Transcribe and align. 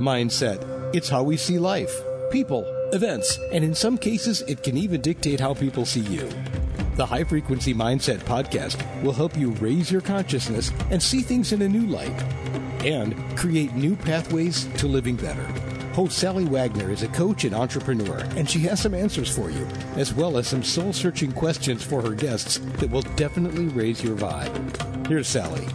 Mindset. 0.00 0.94
It's 0.94 1.08
how 1.08 1.22
we 1.22 1.36
see 1.36 1.58
life, 1.58 1.94
people, 2.30 2.64
events, 2.92 3.38
and 3.52 3.62
in 3.62 3.74
some 3.74 3.98
cases, 3.98 4.42
it 4.42 4.62
can 4.62 4.76
even 4.76 5.00
dictate 5.00 5.38
how 5.38 5.54
people 5.54 5.84
see 5.84 6.00
you. 6.00 6.28
The 6.96 7.06
High 7.06 7.24
Frequency 7.24 7.74
Mindset 7.74 8.18
podcast 8.20 8.82
will 9.02 9.12
help 9.12 9.36
you 9.36 9.50
raise 9.52 9.92
your 9.92 10.00
consciousness 10.00 10.72
and 10.90 11.02
see 11.02 11.20
things 11.20 11.52
in 11.52 11.62
a 11.62 11.68
new 11.68 11.86
light 11.86 12.22
and 12.84 13.14
create 13.36 13.74
new 13.74 13.94
pathways 13.94 14.64
to 14.78 14.86
living 14.86 15.16
better. 15.16 15.44
Host 15.92 16.18
Sally 16.18 16.44
Wagner 16.44 16.90
is 16.90 17.02
a 17.02 17.08
coach 17.08 17.44
and 17.44 17.54
entrepreneur, 17.54 18.18
and 18.36 18.48
she 18.48 18.60
has 18.60 18.80
some 18.80 18.94
answers 18.94 19.34
for 19.34 19.50
you, 19.50 19.66
as 19.96 20.14
well 20.14 20.38
as 20.38 20.48
some 20.48 20.62
soul 20.62 20.92
searching 20.92 21.32
questions 21.32 21.84
for 21.84 22.00
her 22.00 22.14
guests 22.14 22.58
that 22.78 22.90
will 22.90 23.02
definitely 23.16 23.66
raise 23.66 24.02
your 24.02 24.16
vibe. 24.16 25.06
Here's 25.08 25.28
Sally. 25.28 25.66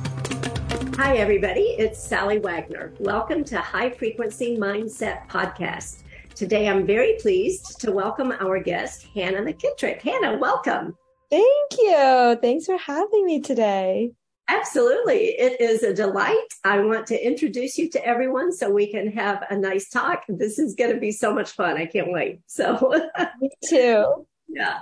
Hi, 0.97 1.17
everybody. 1.17 1.75
It's 1.77 2.01
Sally 2.01 2.39
Wagner. 2.39 2.93
Welcome 2.99 3.43
to 3.45 3.57
High 3.57 3.89
Frequency 3.89 4.55
Mindset 4.55 5.27
Podcast. 5.27 6.03
Today, 6.35 6.69
I'm 6.69 6.87
very 6.87 7.17
pleased 7.19 7.81
to 7.81 7.91
welcome 7.91 8.31
our 8.31 8.59
guest, 8.59 9.05
Hannah 9.13 9.41
McKitrick. 9.41 10.01
Hannah, 10.01 10.37
welcome. 10.37 10.95
Thank 11.29 11.71
you. 11.77 12.37
Thanks 12.41 12.65
for 12.65 12.77
having 12.77 13.25
me 13.25 13.41
today. 13.41 14.11
Absolutely. 14.47 15.37
It 15.37 15.59
is 15.59 15.83
a 15.83 15.93
delight. 15.93 16.47
I 16.63 16.79
want 16.79 17.07
to 17.07 17.27
introduce 17.27 17.77
you 17.77 17.89
to 17.89 18.05
everyone 18.05 18.53
so 18.53 18.71
we 18.71 18.89
can 18.89 19.11
have 19.11 19.43
a 19.49 19.57
nice 19.57 19.89
talk. 19.89 20.23
This 20.29 20.57
is 20.57 20.75
going 20.75 20.93
to 20.93 20.99
be 20.99 21.11
so 21.11 21.33
much 21.33 21.51
fun. 21.51 21.75
I 21.75 21.87
can't 21.87 22.13
wait. 22.13 22.39
So, 22.47 23.09
me 23.41 23.49
too. 23.67 24.25
Yeah. 24.47 24.79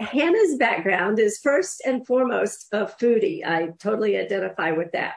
Hannah's 0.00 0.56
background 0.56 1.18
is 1.18 1.38
first 1.38 1.82
and 1.84 2.06
foremost 2.06 2.68
a 2.72 2.86
foodie. 2.86 3.44
I 3.44 3.70
totally 3.78 4.16
identify 4.16 4.70
with 4.70 4.92
that. 4.92 5.14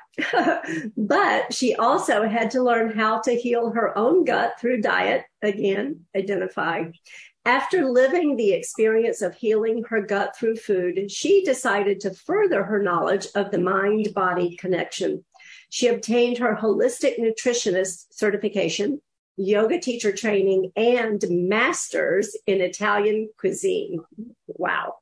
but 0.98 1.54
she 1.54 1.76
also 1.76 2.28
had 2.28 2.52
to 2.52 2.64
learn 2.64 2.92
how 2.98 3.22
to 3.22 3.36
heal 3.36 3.72
her 3.72 3.96
own 3.98 4.24
gut 4.24 4.54
through 4.60 4.82
diet. 4.82 5.26
Again, 5.42 6.02
identify. 6.16 6.86
After 7.46 7.90
living 7.90 8.36
the 8.36 8.54
experience 8.54 9.22
of 9.22 9.34
healing 9.34 9.84
her 9.90 10.02
gut 10.02 10.36
through 10.38 10.58
food, 10.58 11.12
she 11.12 11.44
decided 11.44 12.00
to 12.02 12.14
further 12.14 12.64
her 12.64 12.82
knowledge 12.82 13.28
of 13.34 13.50
the 13.50 13.58
mind 13.58 14.14
body 14.14 14.56
connection. 14.58 15.26
She 15.70 15.88
obtained 15.88 16.38
her 16.38 16.56
holistic 16.56 17.18
nutritionist 17.18 18.08
certification, 18.12 19.02
yoga 19.38 19.80
teacher 19.80 20.12
training, 20.12 20.72
and 20.76 21.24
master's 21.30 22.36
in 22.48 22.62
Italian 22.62 23.30
cuisine. 23.38 24.00
Wow. 24.48 24.96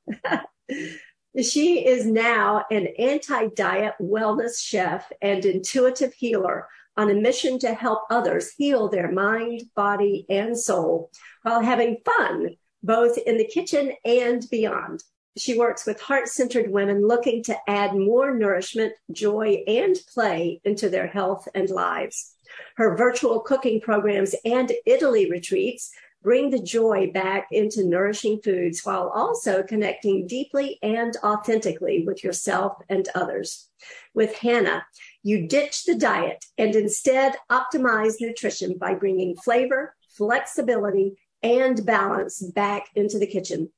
she 1.42 1.86
is 1.86 2.06
now 2.06 2.66
an 2.72 2.88
anti 2.98 3.48
diet 3.56 3.94
wellness 4.02 4.62
chef 4.62 5.12
and 5.22 5.46
intuitive 5.46 6.14
healer 6.14 6.68
on 6.98 7.10
a 7.10 7.14
mission 7.14 7.58
to 7.60 7.74
help 7.74 8.02
others 8.10 8.52
heal 8.58 8.90
their 8.90 9.12
mind, 9.12 9.64
body, 9.76 10.26
and 10.30 10.58
soul 10.58 11.10
while 11.44 11.62
having 11.62 11.98
fun, 12.06 12.50
both 12.84 13.18
in 13.18 13.38
the 13.38 13.48
kitchen 13.48 13.94
and 14.04 14.46
beyond. 14.52 15.02
She 15.38 15.58
works 15.58 15.86
with 15.86 16.02
heart 16.02 16.28
centered 16.28 16.70
women 16.70 17.08
looking 17.08 17.44
to 17.44 17.58
add 17.68 17.96
more 17.96 18.36
nourishment, 18.36 18.94
joy, 19.12 19.64
and 19.68 19.96
play 20.14 20.60
into 20.66 20.90
their 20.90 21.08
health 21.08 21.48
and 21.56 21.70
lives. 21.70 22.36
Her 22.76 22.96
virtual 22.96 23.40
cooking 23.42 23.82
programs 23.82 24.36
and 24.46 24.72
Italy 24.86 25.30
retreats 25.30 25.92
bring 26.22 26.50
the 26.50 26.62
joy 26.62 27.12
back 27.14 27.48
into 27.52 27.86
nourishing 27.86 28.42
foods 28.42 28.82
while 28.84 29.10
also 29.10 29.64
connecting 29.64 30.28
deeply 30.28 30.78
and 30.84 31.16
authentically 31.24 32.04
with 32.06 32.24
yourself 32.24 32.78
and 32.90 33.08
others. 33.16 33.70
With 34.14 34.36
Hannah, 34.36 34.86
you 35.24 35.48
ditch 35.48 35.86
the 35.86 35.96
diet 35.96 36.46
and 36.58 36.76
instead 36.76 37.36
optimize 37.50 38.16
nutrition 38.20 38.78
by 38.78 38.96
bringing 38.96 39.36
flavor, 39.38 39.96
flexibility, 40.10 41.18
and 41.42 41.86
balance 41.86 42.42
back 42.42 42.88
into 42.96 43.18
the 43.18 43.28
kitchen. 43.28 43.72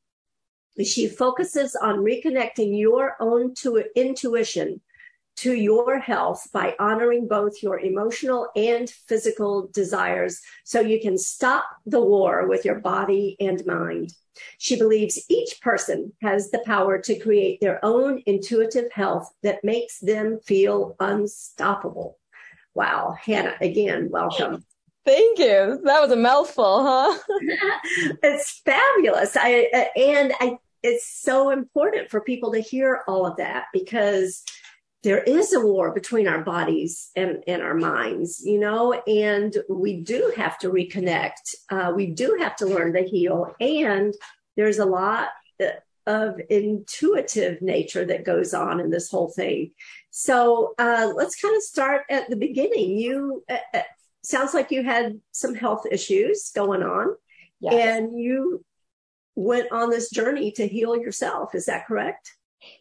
She 0.84 1.08
focuses 1.08 1.76
on 1.76 1.98
reconnecting 1.98 2.80
your 2.80 3.16
own 3.20 3.54
intuition 3.95 4.82
to 5.37 5.53
your 5.53 5.99
health 5.99 6.47
by 6.53 6.75
honoring 6.80 7.27
both 7.27 7.64
your 7.64 7.80
emotional 7.80 8.49
and 8.55 8.89
physical 8.89 9.69
desires 9.73 10.42
so 10.64 10.80
you 10.80 10.99
can 11.02 11.17
stop 11.17 11.65
the 11.86 12.02
war 12.02 12.47
with 12.47 12.65
your 12.65 12.80
body 12.80 13.36
and 13.39 13.65
mind. 13.65 14.14
She 14.58 14.77
believes 14.77 15.25
each 15.30 15.59
person 15.61 16.14
has 16.21 16.52
the 16.52 16.64
power 16.65 16.97
to 16.99 17.19
create 17.19 17.59
their 17.59 17.83
own 17.83 18.21
intuitive 18.25 18.92
health 18.92 19.30
that 19.43 19.64
makes 19.64 19.99
them 19.99 20.39
feel 20.45 20.95
unstoppable. 20.99 22.17
Wow. 22.73 23.15
Hannah, 23.19 23.55
again, 23.59 24.09
welcome. 24.09 24.63
Thank 25.05 25.39
you. 25.39 25.81
That 25.83 26.02
was 26.02 26.11
a 26.11 26.15
mouthful, 26.15 26.83
huh? 26.83 27.17
it's 28.23 28.61
fabulous. 28.63 29.36
I, 29.36 29.67
uh, 29.73 29.99
and 29.99 30.33
I, 30.39 30.58
it's 30.83 31.08
so 31.08 31.49
important 31.49 32.09
for 32.09 32.21
people 32.21 32.52
to 32.53 32.59
hear 32.59 33.02
all 33.08 33.25
of 33.25 33.37
that 33.37 33.65
because 33.73 34.43
there 35.04 35.23
is 35.23 35.54
a 35.54 35.60
war 35.60 35.92
between 35.92 36.28
our 36.28 36.44
bodies 36.44 37.10
and, 37.16 37.44
and 37.48 37.62
our 37.62 37.73
minds, 37.73 38.42
you 38.45 38.60
know, 38.60 38.94
and 38.94 39.58
we 39.67 40.02
do 40.02 40.32
have 40.38 40.60
to 40.60 40.70
reconnect. 40.70 41.56
Uh, 41.70 41.92
we 41.95 42.08
do 42.08 42.38
have 42.39 42.56
to 42.58 42.67
learn 42.67 42.94
to 42.94 43.02
heal. 43.02 43.56
And 43.60 44.14
there's 44.56 44.80
a 44.80 44.86
lot 44.86 45.30
of 46.08 46.40
intuitive 46.50 47.61
nature 47.61 48.06
that 48.06 48.26
goes 48.26 48.54
on 48.54 48.80
in 48.80 48.90
this 48.90 49.10
whole 49.10 49.30
thing. 49.30 49.72
So 50.10 50.73
uh, 50.78 51.11
let's 51.16 51.40
kind 51.40 51.56
of 51.56 51.61
start 51.61 52.04
at 52.10 52.30
the 52.30 52.36
beginning. 52.36 52.98
You 52.98 53.44
uh, 53.50 53.58
uh 53.73 53.82
sounds 54.23 54.54
like 54.54 54.72
you 54.72 54.84
had 54.84 55.20
some 55.32 55.56
health 55.56 55.86
issues 55.90 56.52
going 56.56 56.84
on, 56.84 57.16
yes. 57.60 57.73
and 57.73 58.20
you 58.20 58.64
went 59.36 59.72
on 59.72 59.90
this 59.90 60.10
journey 60.10 60.52
to 60.52 60.67
heal 60.67 60.95
yourself. 60.95 61.56
Is 61.56 61.66
that 61.66 61.88
correct? 61.88 62.36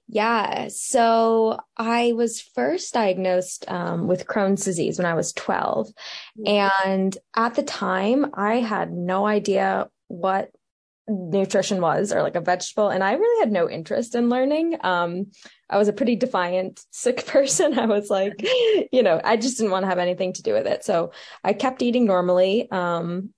Yeah. 0.09 0.69
So 0.69 1.59
I 1.77 2.13
was 2.13 2.41
first 2.41 2.95
diagnosed 2.95 3.65
um, 3.71 4.09
with 4.09 4.27
Crohn's 4.27 4.65
disease 4.65 4.99
when 4.99 5.07
I 5.07 5.15
was 5.15 5.33
12. 5.33 5.89
Mm-hmm. 5.89 6.49
And 6.49 7.19
at 7.37 7.55
the 7.55 7.63
time, 7.63 8.31
I 8.35 8.57
had 8.57 8.93
no 8.93 9.27
idea 9.27 9.89
what 10.09 10.51
nutrition 11.09 11.81
was 11.81 12.13
or 12.13 12.23
like 12.23 12.37
a 12.37 12.41
vegetable. 12.41 12.89
And 12.89 13.03
I 13.03 13.13
really 13.15 13.41
had 13.41 13.53
no 13.53 13.69
interest 13.69 14.15
in 14.15 14.29
learning. 14.29 14.79
Um, 14.83 15.27
I 15.69 15.79
was 15.79 15.89
a 15.89 15.93
pretty 15.93 16.17
defiant, 16.17 16.85
sick 16.91 17.27
person. 17.27 17.79
I 17.79 17.87
was 17.87 18.11
like, 18.11 18.35
you 18.93 19.03
know, 19.03 19.21
I 19.23 19.37
just 19.37 19.59
didn't 19.59 19.73
want 19.73 19.85
to 19.85 19.89
have 19.89 19.99
anything 19.99 20.33
to 20.35 20.43
do 20.43 20.53
with 20.53 20.67
it. 20.67 20.85
So 20.85 21.13
I 21.45 21.53
kept 21.53 21.83
eating 21.83 22.07
normally. 22.07 22.71
Um, 22.71 23.31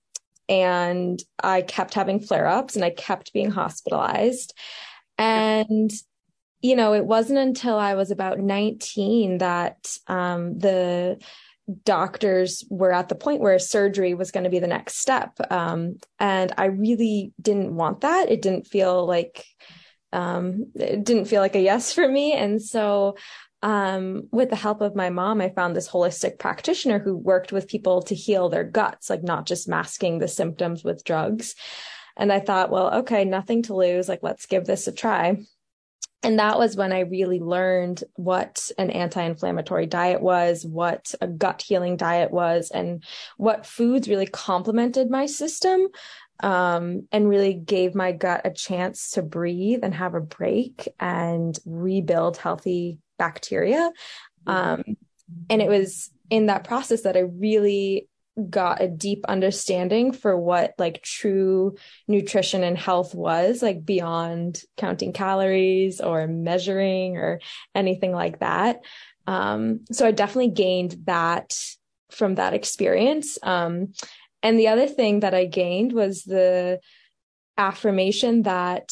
and 0.49 1.21
I 1.41 1.61
kept 1.61 1.93
having 1.93 2.19
flare 2.19 2.47
ups 2.47 2.75
and 2.75 2.83
I 2.83 2.89
kept 2.89 3.33
being 3.33 3.49
hospitalized. 3.49 4.53
And 5.17 5.91
you 6.63 6.77
know, 6.77 6.93
it 6.93 7.05
wasn't 7.05 7.39
until 7.39 7.77
I 7.77 7.93
was 7.93 8.09
about 8.09 8.39
19 8.39 9.39
that 9.39 9.97
um, 10.07 10.57
the 10.57 11.21
doctors 11.83 12.63
were 12.69 12.93
at 12.93 13.09
the 13.09 13.15
point 13.15 13.41
where 13.41 13.59
surgery 13.59 14.13
was 14.13 14.31
going 14.31 14.45
to 14.45 14.49
be 14.49 14.59
the 14.59 14.67
next 14.67 14.95
step. 14.95 15.37
Um, 15.51 15.97
and 16.19 16.53
I 16.57 16.65
really 16.65 17.33
didn't 17.41 17.75
want 17.75 18.01
that. 18.01 18.31
It 18.31 18.41
didn't 18.41 18.67
feel 18.67 19.05
like, 19.05 19.45
um, 20.13 20.71
it 20.75 21.03
didn't 21.03 21.25
feel 21.25 21.41
like 21.41 21.55
a 21.55 21.61
yes 21.61 21.91
for 21.91 22.07
me. 22.07 22.31
And 22.31 22.61
so, 22.61 23.17
um, 23.61 24.29
with 24.31 24.49
the 24.49 24.55
help 24.55 24.79
of 24.81 24.95
my 24.95 25.09
mom, 25.09 25.41
I 25.41 25.49
found 25.49 25.75
this 25.75 25.89
holistic 25.89 26.39
practitioner 26.39 26.99
who 26.99 27.15
worked 27.15 27.51
with 27.51 27.67
people 27.67 28.03
to 28.03 28.15
heal 28.15 28.47
their 28.47 28.65
guts, 28.65 29.09
like 29.09 29.23
not 29.23 29.45
just 29.45 29.69
masking 29.69 30.19
the 30.19 30.27
symptoms 30.29 30.83
with 30.83 31.03
drugs. 31.03 31.55
And 32.15 32.31
I 32.31 32.39
thought, 32.39 32.71
well, 32.71 32.93
okay, 32.99 33.25
nothing 33.25 33.63
to 33.63 33.75
lose. 33.75 34.07
Like, 34.07 34.19
let's 34.21 34.45
give 34.45 34.65
this 34.65 34.87
a 34.87 34.91
try 34.91 35.37
and 36.23 36.39
that 36.39 36.57
was 36.57 36.75
when 36.75 36.91
I 36.91 37.01
really 37.01 37.39
learned 37.39 38.03
what 38.15 38.71
an 38.77 38.89
anti-inflammatory 38.89 39.85
diet 39.85 40.21
was, 40.21 40.65
what 40.65 41.13
a 41.21 41.27
gut 41.27 41.61
healing 41.61 41.97
diet 41.97 42.31
was, 42.31 42.71
and 42.71 43.03
what 43.37 43.65
foods 43.65 44.07
really 44.07 44.27
complemented 44.27 45.09
my 45.09 45.25
system. 45.25 45.87
Um, 46.39 47.07
and 47.11 47.29
really 47.29 47.53
gave 47.53 47.95
my 47.95 48.11
gut 48.11 48.41
a 48.43 48.51
chance 48.51 49.11
to 49.11 49.21
breathe 49.21 49.81
and 49.83 49.93
have 49.93 50.15
a 50.15 50.19
break 50.19 50.89
and 50.99 51.57
rebuild 51.63 52.37
healthy 52.37 52.97
bacteria. 53.17 53.91
Um, 54.47 54.83
and 55.49 55.61
it 55.61 55.69
was 55.69 56.09
in 56.29 56.47
that 56.47 56.63
process 56.63 57.01
that 57.01 57.15
I 57.15 57.21
really 57.21 58.09
got 58.49 58.81
a 58.81 58.87
deep 58.87 59.25
understanding 59.27 60.11
for 60.11 60.35
what 60.35 60.73
like 60.77 61.03
true 61.03 61.75
nutrition 62.07 62.63
and 62.63 62.77
health 62.77 63.13
was 63.13 63.61
like 63.61 63.85
beyond 63.85 64.61
counting 64.75 65.13
calories 65.13 66.01
or 66.01 66.27
measuring 66.27 67.17
or 67.17 67.39
anything 67.75 68.11
like 68.11 68.39
that. 68.39 68.79
Um 69.27 69.81
so 69.91 70.07
i 70.07 70.11
definitely 70.11 70.51
gained 70.51 70.97
that 71.05 71.53
from 72.11 72.35
that 72.35 72.53
experience. 72.53 73.37
Um 73.43 73.93
and 74.41 74.57
the 74.57 74.67
other 74.67 74.87
thing 74.87 75.19
that 75.21 75.33
i 75.33 75.45
gained 75.45 75.93
was 75.93 76.23
the 76.23 76.79
affirmation 77.57 78.43
that 78.43 78.91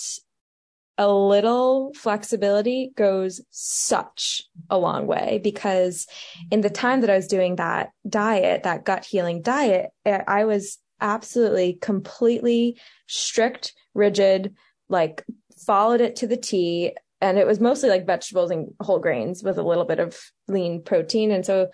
a 1.01 1.11
little 1.11 1.91
flexibility 1.95 2.91
goes 2.95 3.41
such 3.49 4.43
a 4.69 4.77
long 4.77 5.07
way 5.07 5.39
because 5.43 6.05
in 6.51 6.61
the 6.61 6.69
time 6.69 7.01
that 7.01 7.09
I 7.09 7.15
was 7.15 7.25
doing 7.25 7.55
that 7.55 7.89
diet, 8.07 8.61
that 8.63 8.85
gut 8.85 9.03
healing 9.03 9.41
diet, 9.41 9.89
I 10.05 10.45
was 10.45 10.77
absolutely 11.01 11.79
completely 11.81 12.77
strict, 13.07 13.73
rigid, 13.95 14.53
like 14.89 15.25
followed 15.65 16.01
it 16.01 16.17
to 16.17 16.27
the 16.27 16.37
T. 16.37 16.95
And 17.19 17.39
it 17.39 17.47
was 17.47 17.59
mostly 17.59 17.89
like 17.89 18.05
vegetables 18.05 18.51
and 18.51 18.67
whole 18.79 18.99
grains 18.99 19.41
with 19.41 19.57
a 19.57 19.63
little 19.63 19.85
bit 19.85 19.99
of 19.99 20.15
lean 20.47 20.83
protein. 20.83 21.31
And 21.31 21.43
so 21.43 21.69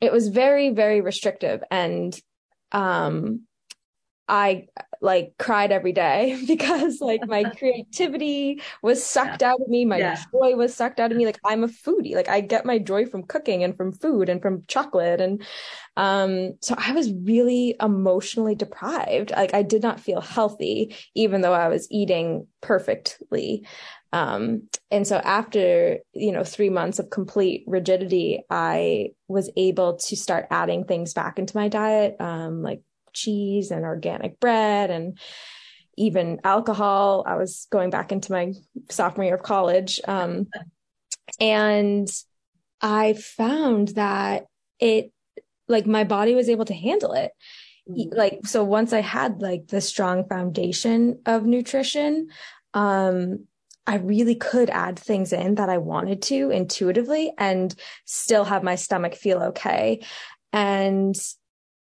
it 0.00 0.10
was 0.10 0.28
very, 0.28 0.70
very 0.70 1.02
restrictive. 1.02 1.62
And 1.70 2.18
um, 2.72 3.42
I 4.28 4.68
like 5.00 5.34
cried 5.38 5.70
every 5.70 5.92
day 5.92 6.42
because 6.46 7.00
like 7.00 7.26
my 7.26 7.44
creativity 7.58 8.62
was 8.82 9.04
sucked 9.04 9.42
yeah. 9.42 9.52
out 9.52 9.60
of 9.60 9.68
me. 9.68 9.84
My 9.84 9.98
yeah. 9.98 10.22
joy 10.32 10.56
was 10.56 10.74
sucked 10.74 11.00
out 11.00 11.12
of 11.12 11.18
me. 11.18 11.26
Like 11.26 11.38
I'm 11.44 11.64
a 11.64 11.68
foodie. 11.68 12.14
Like 12.14 12.28
I 12.28 12.40
get 12.40 12.64
my 12.64 12.78
joy 12.78 13.06
from 13.06 13.24
cooking 13.24 13.62
and 13.62 13.76
from 13.76 13.92
food 13.92 14.28
and 14.28 14.40
from 14.40 14.64
chocolate. 14.66 15.20
And 15.20 15.42
um, 15.96 16.54
so 16.62 16.74
I 16.76 16.92
was 16.92 17.12
really 17.12 17.76
emotionally 17.80 18.54
deprived. 18.54 19.30
Like 19.30 19.54
I 19.54 19.62
did 19.62 19.82
not 19.82 20.00
feel 20.00 20.20
healthy, 20.20 20.94
even 21.14 21.42
though 21.42 21.52
I 21.52 21.68
was 21.68 21.86
eating 21.90 22.46
perfectly. 22.60 23.66
Um, 24.12 24.68
and 24.92 25.06
so 25.06 25.16
after, 25.16 25.98
you 26.12 26.30
know, 26.30 26.44
three 26.44 26.70
months 26.70 27.00
of 27.00 27.10
complete 27.10 27.64
rigidity, 27.66 28.44
I 28.48 29.08
was 29.26 29.50
able 29.56 29.96
to 29.96 30.16
start 30.16 30.46
adding 30.52 30.84
things 30.84 31.12
back 31.14 31.38
into 31.40 31.56
my 31.56 31.66
diet, 31.66 32.16
um, 32.20 32.62
like 32.62 32.80
cheese 33.14 33.70
and 33.70 33.84
organic 33.84 34.38
bread 34.40 34.90
and 34.90 35.18
even 35.96 36.40
alcohol. 36.44 37.24
I 37.26 37.36
was 37.36 37.66
going 37.70 37.90
back 37.90 38.12
into 38.12 38.32
my 38.32 38.52
sophomore 38.90 39.24
year 39.24 39.36
of 39.36 39.42
college. 39.42 40.00
Um, 40.06 40.48
and 41.40 42.08
I 42.80 43.14
found 43.14 43.88
that 43.88 44.46
it, 44.78 45.12
like, 45.68 45.86
my 45.86 46.04
body 46.04 46.34
was 46.34 46.48
able 46.48 46.66
to 46.66 46.74
handle 46.74 47.12
it. 47.12 47.32
Mm-hmm. 47.88 48.16
Like, 48.16 48.40
so 48.46 48.64
once 48.64 48.92
I 48.92 49.00
had 49.00 49.40
like 49.40 49.68
the 49.68 49.80
strong 49.80 50.26
foundation 50.28 51.20
of 51.26 51.46
nutrition, 51.46 52.28
um, 52.72 53.46
I 53.86 53.96
really 53.96 54.34
could 54.34 54.70
add 54.70 54.98
things 54.98 55.32
in 55.32 55.56
that 55.56 55.68
I 55.68 55.76
wanted 55.78 56.22
to 56.22 56.50
intuitively 56.50 57.32
and 57.36 57.74
still 58.06 58.44
have 58.44 58.62
my 58.62 58.76
stomach 58.76 59.14
feel 59.14 59.42
okay. 59.42 60.02
And 60.52 61.14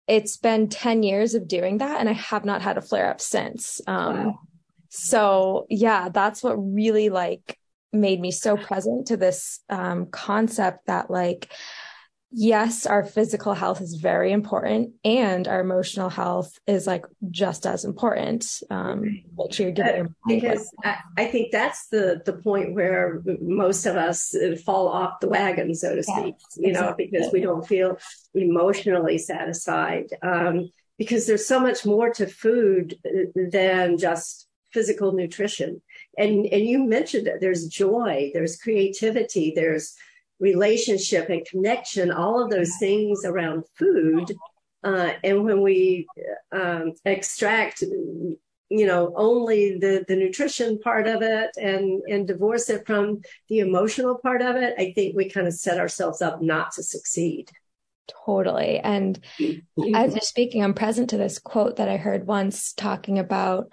it's 0.08 0.38
been 0.38 0.68
10 0.68 1.02
years 1.02 1.34
of 1.34 1.46
doing 1.46 1.78
that 1.78 2.00
and 2.00 2.08
I 2.08 2.12
have 2.12 2.44
not 2.44 2.62
had 2.62 2.78
a 2.78 2.82
flare 2.82 3.10
up 3.10 3.20
since. 3.20 3.80
Um, 3.86 4.24
wow. 4.24 4.38
so 4.88 5.66
yeah, 5.68 6.08
that's 6.08 6.42
what 6.42 6.54
really 6.54 7.10
like 7.10 7.58
made 7.92 8.20
me 8.20 8.30
so 8.30 8.56
present 8.56 9.06
to 9.08 9.16
this 9.16 9.60
um, 9.68 10.06
concept 10.06 10.86
that 10.86 11.10
like 11.10 11.52
yes, 12.30 12.86
our 12.86 13.04
physical 13.04 13.54
health 13.54 13.80
is 13.80 13.94
very 13.94 14.32
important 14.32 14.92
and 15.04 15.48
our 15.48 15.60
emotional 15.60 16.10
health 16.10 16.58
is 16.66 16.86
like 16.86 17.06
just 17.30 17.66
as 17.66 17.84
important. 17.84 18.62
Um, 18.70 19.22
make 19.36 19.52
sure 19.52 19.66
you're 19.66 19.72
giving 19.72 20.06
uh, 20.06 20.08
because 20.26 20.70
I, 20.84 20.96
I, 21.16 21.24
think 21.26 21.52
that's 21.52 21.88
the, 21.88 22.20
the 22.24 22.34
point 22.34 22.74
where 22.74 23.22
most 23.40 23.86
of 23.86 23.96
us 23.96 24.34
fall 24.64 24.88
off 24.88 25.20
the 25.20 25.28
wagon, 25.28 25.74
so 25.74 25.94
to 25.94 26.02
speak, 26.02 26.34
yeah, 26.56 26.66
you 26.66 26.72
know, 26.72 26.94
because 26.96 27.32
we 27.32 27.40
don't 27.40 27.66
feel 27.66 27.98
emotionally 28.34 29.18
satisfied. 29.18 30.08
Um, 30.22 30.70
because 30.98 31.26
there's 31.26 31.46
so 31.46 31.60
much 31.60 31.86
more 31.86 32.10
to 32.10 32.26
food 32.26 32.98
than 33.34 33.96
just 33.96 34.48
physical 34.72 35.12
nutrition. 35.12 35.80
And, 36.18 36.44
and 36.46 36.64
you 36.64 36.84
mentioned 36.84 37.28
it. 37.28 37.40
There's 37.40 37.68
joy, 37.68 38.32
there's 38.34 38.56
creativity, 38.56 39.52
there's, 39.54 39.94
relationship 40.40 41.28
and 41.28 41.46
connection, 41.46 42.10
all 42.10 42.42
of 42.42 42.50
those 42.50 42.72
things 42.78 43.24
around 43.24 43.64
food. 43.76 44.32
Uh, 44.84 45.12
and 45.24 45.44
when 45.44 45.62
we 45.62 46.06
um, 46.52 46.92
extract, 47.04 47.82
you 47.82 48.86
know, 48.86 49.12
only 49.16 49.78
the, 49.78 50.04
the 50.06 50.16
nutrition 50.16 50.78
part 50.78 51.08
of 51.08 51.22
it 51.22 51.50
and, 51.56 52.02
and 52.08 52.26
divorce 52.26 52.70
it 52.70 52.86
from 52.86 53.20
the 53.48 53.58
emotional 53.58 54.16
part 54.18 54.42
of 54.42 54.56
it, 54.56 54.74
I 54.78 54.92
think 54.92 55.16
we 55.16 55.28
kind 55.28 55.46
of 55.46 55.54
set 55.54 55.78
ourselves 55.78 56.22
up 56.22 56.40
not 56.40 56.72
to 56.72 56.82
succeed. 56.82 57.50
Totally. 58.24 58.78
And 58.78 59.18
as 59.94 60.14
you're 60.14 60.20
speaking, 60.20 60.62
I'm 60.62 60.74
present 60.74 61.10
to 61.10 61.18
this 61.18 61.38
quote 61.38 61.76
that 61.76 61.88
I 61.88 61.96
heard 61.96 62.26
once 62.26 62.72
talking 62.72 63.18
about 63.18 63.72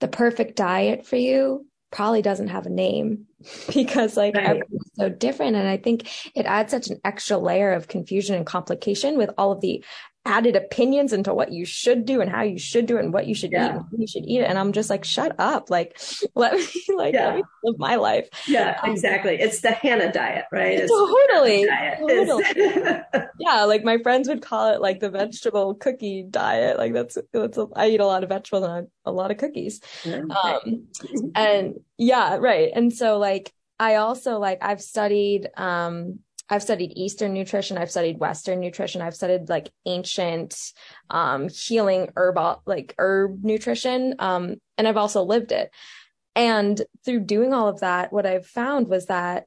the 0.00 0.08
perfect 0.08 0.56
diet 0.56 1.06
for 1.06 1.16
you 1.16 1.66
probably 1.92 2.22
doesn't 2.22 2.48
have 2.48 2.66
a 2.66 2.70
name 2.70 3.26
because 3.74 4.16
like 4.16 4.34
right. 4.34 4.46
everyone's 4.46 4.90
so 4.94 5.08
different. 5.08 5.56
And 5.56 5.68
I 5.68 5.76
think 5.76 6.08
it 6.34 6.46
adds 6.46 6.72
such 6.72 6.88
an 6.88 6.98
extra 7.04 7.38
layer 7.38 7.72
of 7.72 7.86
confusion 7.86 8.34
and 8.34 8.46
complication 8.46 9.16
with 9.16 9.30
all 9.38 9.52
of 9.52 9.60
the 9.60 9.84
added 10.24 10.54
opinions 10.54 11.12
into 11.12 11.34
what 11.34 11.50
you 11.52 11.64
should 11.64 12.04
do 12.04 12.20
and 12.20 12.30
how 12.30 12.42
you 12.42 12.58
should 12.58 12.86
do 12.86 12.96
it 12.96 13.04
and 13.04 13.12
what 13.12 13.26
you 13.26 13.34
should 13.34 13.50
yeah. 13.50 13.66
eat 13.66 13.82
and 13.90 14.00
you 14.00 14.06
should 14.06 14.24
eat 14.24 14.40
it. 14.40 14.44
And 14.44 14.56
I'm 14.56 14.72
just 14.72 14.88
like, 14.88 15.04
shut 15.04 15.34
up. 15.38 15.68
Like, 15.68 16.00
let 16.34 16.54
me, 16.54 16.66
like, 16.96 17.14
yeah. 17.14 17.26
let 17.26 17.36
me 17.36 17.42
live 17.64 17.78
my 17.78 17.96
life. 17.96 18.28
Yeah, 18.46 18.78
um, 18.82 18.90
exactly. 18.90 19.40
It's 19.40 19.60
the 19.60 19.72
Hannah 19.72 20.12
diet, 20.12 20.44
right? 20.52 20.78
It's 20.78 20.90
totally. 20.90 21.66
Diet. 21.66 21.98
Totally. 21.98 23.24
yeah. 23.40 23.64
Like 23.64 23.82
my 23.82 23.98
friends 23.98 24.28
would 24.28 24.42
call 24.42 24.72
it 24.72 24.80
like 24.80 25.00
the 25.00 25.10
vegetable 25.10 25.74
cookie 25.74 26.22
diet. 26.22 26.78
Like 26.78 26.92
that's, 26.92 27.18
that's, 27.32 27.58
a, 27.58 27.66
I 27.74 27.88
eat 27.88 28.00
a 28.00 28.06
lot 28.06 28.22
of 28.22 28.28
vegetables 28.28 28.64
and 28.64 28.88
a 29.04 29.12
lot 29.12 29.32
of 29.32 29.38
cookies. 29.38 29.80
Um, 30.06 30.86
and 31.34 31.80
yeah, 31.98 32.36
right. 32.36 32.70
And 32.72 32.92
so 32.92 33.18
like, 33.18 33.52
I 33.80 33.96
also 33.96 34.38
like, 34.38 34.58
I've 34.62 34.80
studied, 34.80 35.48
um, 35.56 36.20
I've 36.52 36.62
studied 36.62 36.92
Eastern 36.98 37.32
nutrition. 37.32 37.78
I've 37.78 37.90
studied 37.90 38.20
Western 38.20 38.60
nutrition. 38.60 39.00
I've 39.00 39.14
studied 39.14 39.48
like 39.48 39.70
ancient, 39.86 40.54
um, 41.08 41.48
healing 41.48 42.10
herb, 42.14 42.38
like 42.66 42.94
herb 42.98 43.42
nutrition. 43.42 44.16
Um, 44.18 44.56
and 44.76 44.86
I've 44.86 44.98
also 44.98 45.22
lived 45.22 45.50
it. 45.50 45.70
And 46.36 46.78
through 47.06 47.20
doing 47.20 47.54
all 47.54 47.68
of 47.68 47.80
that, 47.80 48.12
what 48.12 48.26
I've 48.26 48.46
found 48.46 48.88
was 48.88 49.06
that 49.06 49.46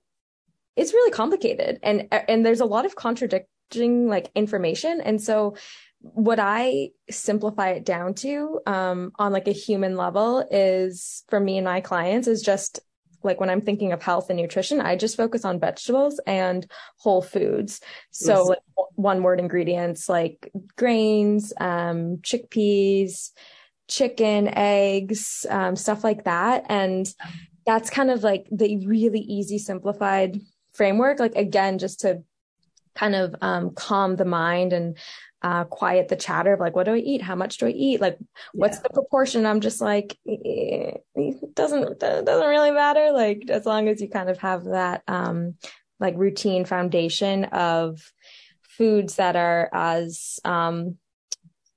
it's 0.75 0.93
really 0.93 1.11
complicated 1.11 1.77
and, 1.83 2.07
and 2.11 2.43
there's 2.43 2.59
a 2.59 2.65
lot 2.65 2.87
of 2.87 2.95
contradicting 2.95 4.07
like 4.07 4.31
information. 4.33 4.99
And 4.99 5.21
so 5.21 5.57
what 5.99 6.39
I 6.39 6.89
simplify 7.11 7.69
it 7.69 7.85
down 7.85 8.15
to, 8.15 8.61
um, 8.65 9.11
on 9.19 9.31
like 9.31 9.47
a 9.47 9.51
human 9.51 9.95
level 9.95 10.43
is 10.49 11.23
for 11.29 11.39
me 11.39 11.59
and 11.59 11.65
my 11.65 11.81
clients 11.81 12.27
is 12.27 12.41
just 12.41 12.79
like 13.25 13.39
when 13.39 13.49
I'm 13.49 13.61
thinking 13.61 13.91
of 13.91 14.01
health 14.01 14.29
and 14.29 14.39
nutrition, 14.39 14.79
I 14.79 14.95
just 14.95 15.17
focus 15.17 15.43
on 15.43 15.59
vegetables 15.59 16.19
and 16.25 16.65
whole 16.97 17.21
foods. 17.21 17.81
So 18.11 18.37
yes. 18.37 18.47
like 18.47 18.59
one 18.95 19.23
word 19.23 19.39
ingredients 19.39 20.07
like 20.07 20.51
grains, 20.77 21.51
um, 21.59 22.17
chickpeas, 22.17 23.31
chicken, 23.87 24.47
eggs, 24.47 25.45
um, 25.49 25.75
stuff 25.75 26.03
like 26.03 26.23
that. 26.23 26.65
And 26.69 27.07
that's 27.65 27.89
kind 27.89 28.11
of 28.11 28.23
like 28.23 28.47
the 28.51 28.85
really 28.85 29.19
easy 29.19 29.57
simplified 29.57 30.39
framework. 30.73 31.19
Like 31.19 31.35
again, 31.35 31.77
just 31.77 32.01
to 32.01 32.23
kind 32.95 33.15
of 33.15 33.35
um, 33.41 33.71
calm 33.71 34.15
the 34.15 34.25
mind 34.25 34.73
and 34.73 34.97
uh, 35.45 35.63
quiet 35.65 36.07
the 36.07 36.15
chatter 36.15 36.53
of 36.53 36.59
like, 36.59 36.75
what 36.75 36.85
do 36.87 36.95
I 36.95 36.97
eat? 36.97 37.21
How 37.21 37.35
much 37.35 37.59
do 37.59 37.67
I 37.67 37.69
eat? 37.69 38.01
Like, 38.01 38.17
what's 38.51 38.77
yeah. 38.77 38.81
the 38.81 38.89
proportion? 38.89 39.45
I'm 39.45 39.61
just 39.61 39.79
like, 39.79 40.17
it 40.25 41.03
doesn't, 41.53 41.99
doesn't 41.99 42.49
really 42.49 42.71
matter. 42.71 43.11
Like, 43.11 43.43
as 43.49 43.63
long 43.63 43.87
as 43.87 44.01
you 44.01 44.09
kind 44.09 44.31
of 44.31 44.39
have 44.39 44.63
that, 44.63 45.03
um, 45.07 45.53
like 45.99 46.15
routine 46.17 46.65
foundation 46.65 47.43
of 47.45 48.01
foods 48.63 49.17
that 49.17 49.35
are 49.35 49.69
as, 49.71 50.39
um, 50.43 50.97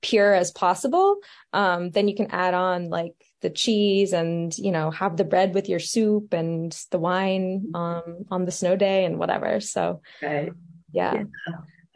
pure 0.00 0.32
as 0.32 0.50
possible, 0.50 1.18
um, 1.52 1.90
then 1.90 2.08
you 2.08 2.14
can 2.14 2.30
add 2.30 2.54
on 2.54 2.88
like 2.88 3.12
the 3.42 3.50
cheese 3.50 4.14
and, 4.14 4.56
you 4.56 4.72
know, 4.72 4.90
have 4.90 5.18
the 5.18 5.25
bread 5.25 5.52
with 5.52 5.68
your 5.68 5.78
soup 5.80 6.32
and 6.32 6.72
the 6.90 6.98
wine, 6.98 7.70
um, 7.75 8.25
on 8.30 8.46
the 8.46 8.50
snow 8.50 8.76
day 8.76 9.04
and 9.04 9.18
whatever. 9.18 9.60
So, 9.60 10.00
right. 10.22 10.52
yeah. 10.90 11.12
yeah. 11.12 11.25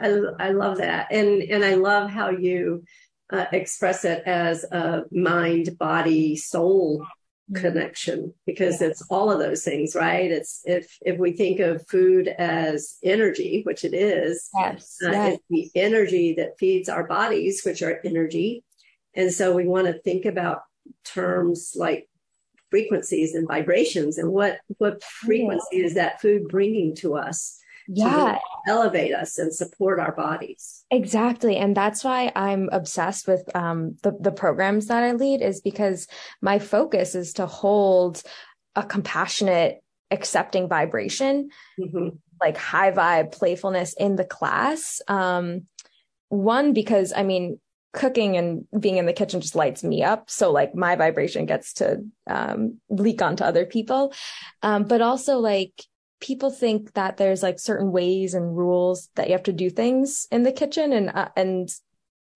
I, 0.02 0.49
I 0.49 0.50
love 0.50 0.78
that. 0.78 1.09
And, 1.11 1.42
and 1.42 1.64
I 1.64 1.75
love 1.75 2.11
how 2.11 2.30
you 2.30 2.85
uh, 3.32 3.47
express 3.52 4.04
it 4.04 4.23
as 4.26 4.64
a 4.64 5.04
mind, 5.11 5.78
body, 5.78 6.37
soul 6.37 7.06
connection 7.54 8.32
because 8.47 8.80
it's 8.80 9.02
all 9.11 9.30
of 9.30 9.38
those 9.38 9.64
things, 9.64 9.94
right? 9.94 10.30
It's 10.30 10.62
if, 10.64 10.97
if 11.02 11.18
we 11.18 11.32
think 11.32 11.61
of 11.61 11.87
food 11.88 12.28
as 12.28 12.97
energy, 13.02 13.62
which 13.64 13.85
it 13.85 13.94
is, 13.94 14.49
yes, 14.54 14.97
uh, 15.04 15.11
yes. 15.11 15.35
it's 15.35 15.44
the 15.50 15.80
energy 15.80 16.35
that 16.35 16.59
feeds 16.59 16.88
our 16.88 17.06
bodies, 17.06 17.62
which 17.64 17.82
are 17.82 18.00
energy. 18.04 18.64
And 19.14 19.32
so 19.32 19.54
we 19.54 19.66
want 19.66 19.87
to 19.87 19.94
think 19.94 20.25
about 20.25 20.62
terms 21.04 21.75
like 21.76 22.09
frequencies 22.71 23.35
and 23.35 23.47
vibrations 23.47 24.18
and 24.18 24.30
what, 24.30 24.61
what 24.78 25.02
frequency 25.02 25.78
yeah. 25.78 25.85
is 25.85 25.94
that 25.94 26.21
food 26.21 26.49
bringing 26.49 26.94
to 26.97 27.16
us? 27.16 27.59
Yeah 27.95 28.39
elevate 28.67 29.13
us 29.13 29.39
and 29.39 29.53
support 29.53 29.99
our 29.99 30.13
bodies 30.13 30.85
exactly 30.91 31.57
and 31.57 31.77
that's 31.77 32.05
why 32.05 32.31
i'm 32.37 32.69
obsessed 32.73 33.27
with 33.27 33.45
um, 33.57 33.97
the, 34.03 34.17
the 34.21 34.33
programs 34.33 34.87
that 34.87 35.03
i 35.03 35.13
lead 35.13 35.43
is 35.43 35.61
because 35.61 36.07
my 36.41 36.59
focus 36.59 37.15
is 37.15 37.33
to 37.33 37.47
hold 37.47 38.23
a 38.75 38.83
compassionate, 38.83 39.83
accepting 40.11 40.69
vibration, 40.69 41.51
mm-hmm. 41.79 42.09
like 42.41 42.57
high 42.57 42.93
vibe 42.93 43.33
playfulness 43.33 43.95
in 43.95 44.17
the 44.17 44.25
class. 44.25 45.01
Um, 45.09 45.67
one, 46.29 46.73
because 46.73 47.13
I 47.15 47.23
mean, 47.23 47.61
cooking 47.93 48.39
and 48.39 48.67
being 48.79 48.97
in 48.97 49.05
the 49.05 49.13
kitchen 49.13 49.43
just 49.43 49.55
lights 49.55 49.85
me 49.85 50.03
up. 50.03 50.31
So 50.31 50.51
like 50.51 50.75
my 50.75 50.97
vibration 50.97 51.45
gets 51.45 51.75
to 51.75 52.03
um, 52.27 52.81
leak 52.89 53.21
onto 53.21 53.45
other 53.45 53.67
people. 53.67 54.15
Um, 54.63 54.85
but 54.85 55.03
also 55.03 55.39
like 55.39 55.85
people 56.23 56.50
think 56.50 56.95
that 56.95 57.19
there's 57.19 57.43
like 57.43 57.59
certain 57.59 57.93
ways 57.93 58.33
and 58.33 58.57
rules 58.57 59.11
that 59.17 59.26
you 59.26 59.33
have 59.33 59.43
to 59.43 59.52
do 59.52 59.69
things 59.69 60.26
in 60.31 60.45
the 60.45 60.52
kitchen 60.52 60.93
and 60.93 61.11
uh, 61.11 61.29
and 61.37 61.69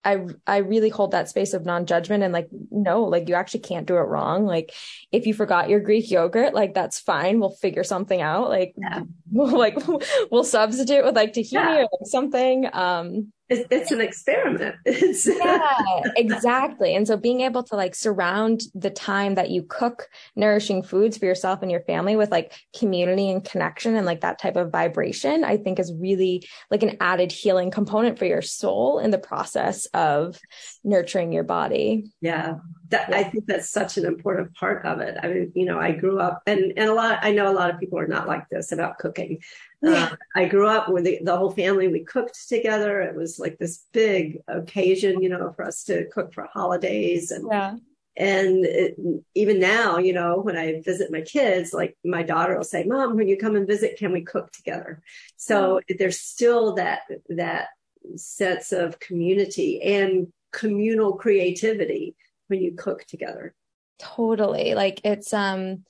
I 0.03 0.25
I 0.45 0.57
really 0.57 0.89
hold 0.89 1.11
that 1.11 1.29
space 1.29 1.53
of 1.53 1.65
non-judgment 1.65 2.23
and 2.23 2.33
like 2.33 2.49
no 2.69 3.03
like 3.03 3.29
you 3.29 3.35
actually 3.35 3.61
can't 3.61 3.87
do 3.87 3.95
it 3.95 4.01
wrong 4.01 4.45
like 4.45 4.73
if 5.11 5.25
you 5.25 5.33
forgot 5.33 5.69
your 5.69 5.79
Greek 5.79 6.11
yogurt 6.11 6.53
like 6.53 6.73
that's 6.73 6.99
fine 6.99 7.39
we'll 7.39 7.49
figure 7.49 7.83
something 7.83 8.21
out 8.21 8.49
like 8.49 8.73
yeah. 8.77 9.01
we'll, 9.31 9.57
like 9.57 9.77
we'll 10.31 10.43
substitute 10.43 11.03
with 11.03 11.15
like 11.15 11.33
tahini 11.33 11.51
yeah. 11.51 11.75
or 11.75 11.81
like 11.81 12.05
something 12.05 12.69
um 12.73 13.31
it's, 13.49 13.67
it's 13.71 13.91
an 13.91 14.01
experiment. 14.01 14.75
It's 14.85 15.27
yeah, 15.27 16.01
exactly. 16.15 16.95
And 16.95 17.07
so 17.07 17.17
being 17.17 17.41
able 17.41 17.63
to 17.63 17.75
like 17.75 17.95
surround 17.95 18.61
the 18.73 18.89
time 18.89 19.35
that 19.35 19.49
you 19.49 19.63
cook 19.63 20.09
nourishing 20.35 20.83
foods 20.83 21.17
for 21.17 21.25
yourself 21.25 21.61
and 21.61 21.71
your 21.71 21.81
family 21.81 22.15
with 22.15 22.31
like 22.31 22.53
community 22.77 23.29
and 23.29 23.43
connection 23.43 23.95
and 23.95 24.05
like 24.05 24.21
that 24.21 24.39
type 24.39 24.55
of 24.55 24.71
vibration, 24.71 25.43
I 25.43 25.57
think 25.57 25.79
is 25.79 25.93
really 25.93 26.47
like 26.71 26.83
an 26.83 26.97
added 26.99 27.31
healing 27.31 27.71
component 27.71 28.17
for 28.19 28.25
your 28.25 28.41
soul 28.41 28.99
in 28.99 29.11
the 29.11 29.17
process 29.17 29.85
of 29.87 30.39
nurturing 30.83 31.31
your 31.31 31.43
body. 31.43 32.11
Yeah. 32.21 32.55
That, 32.89 33.09
yeah. 33.09 33.17
I 33.17 33.23
think 33.23 33.45
that's 33.45 33.69
such 33.69 33.97
an 33.97 34.05
important 34.05 34.53
part 34.55 34.85
of 34.85 34.99
it. 34.99 35.17
I 35.21 35.27
mean, 35.27 35.51
you 35.55 35.65
know, 35.65 35.79
I 35.79 35.91
grew 35.91 36.19
up 36.19 36.41
and, 36.45 36.73
and 36.77 36.89
a 36.89 36.93
lot, 36.93 37.19
I 37.21 37.31
know 37.31 37.51
a 37.51 37.53
lot 37.53 37.69
of 37.69 37.79
people 37.79 37.99
are 37.99 38.07
not 38.07 38.27
like 38.27 38.47
this 38.49 38.71
about 38.71 38.97
cooking. 38.97 39.39
Uh, 39.85 40.09
I 40.35 40.45
grew 40.45 40.67
up 40.67 40.89
with 40.89 41.03
the, 41.03 41.19
the, 41.21 41.37
whole 41.37 41.51
family. 41.51 41.87
We 41.87 42.03
cooked 42.03 42.47
together. 42.47 43.01
It 43.01 43.15
was 43.15 43.39
like 43.39 43.57
this 43.57 43.85
big 43.91 44.39
occasion, 44.47 45.21
you 45.21 45.29
know, 45.29 45.53
for 45.55 45.65
us 45.65 45.83
to 45.85 46.07
cook 46.09 46.33
for 46.33 46.47
holidays 46.51 47.31
and 47.31 47.47
yeah. 47.51 47.75
and 48.15 48.65
it, 48.65 48.95
even 49.35 49.59
now, 49.59 49.97
you 49.97 50.13
know, 50.13 50.39
when 50.39 50.57
I 50.57 50.81
visit 50.81 51.11
my 51.11 51.21
kids, 51.21 51.73
like 51.73 51.95
my 52.03 52.23
daughter 52.23 52.57
will 52.57 52.63
say, 52.63 52.85
"Mom, 52.85 53.15
when 53.15 53.27
you 53.27 53.37
come 53.37 53.55
and 53.55 53.67
visit, 53.67 53.99
can 53.99 54.11
we 54.11 54.21
cook 54.21 54.51
together?" 54.51 55.01
So 55.35 55.79
yeah. 55.87 55.97
there's 55.99 56.19
still 56.19 56.73
that 56.75 57.01
that 57.29 57.67
sense 58.15 58.71
of 58.71 58.99
community 58.99 59.81
and 59.81 60.33
communal 60.51 61.17
creativity 61.17 62.15
when 62.47 62.61
you 62.61 62.73
cook 62.75 63.05
together. 63.05 63.53
Totally. 63.99 64.73
Like 64.73 65.01
it's 65.03 65.33
um 65.33 65.83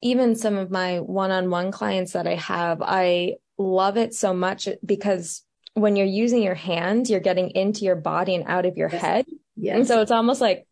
even 0.00 0.34
some 0.34 0.56
of 0.56 0.70
my 0.70 0.98
one-on-one 0.98 1.70
clients 1.70 2.12
that 2.12 2.26
I 2.26 2.34
have, 2.34 2.82
I 2.82 3.36
love 3.56 3.96
it 3.96 4.14
so 4.14 4.34
much 4.34 4.68
because 4.84 5.42
when 5.74 5.94
you're 5.94 6.06
using 6.06 6.42
your 6.42 6.56
hand, 6.56 7.08
you're 7.08 7.20
getting 7.20 7.50
into 7.50 7.84
your 7.84 7.94
body 7.96 8.34
and 8.34 8.44
out 8.46 8.66
of 8.66 8.76
your 8.76 8.90
yes. 8.90 9.00
head. 9.00 9.26
Yes. 9.56 9.76
And 9.76 9.86
so 9.86 10.02
it's 10.02 10.10
almost 10.10 10.40
like 10.40 10.66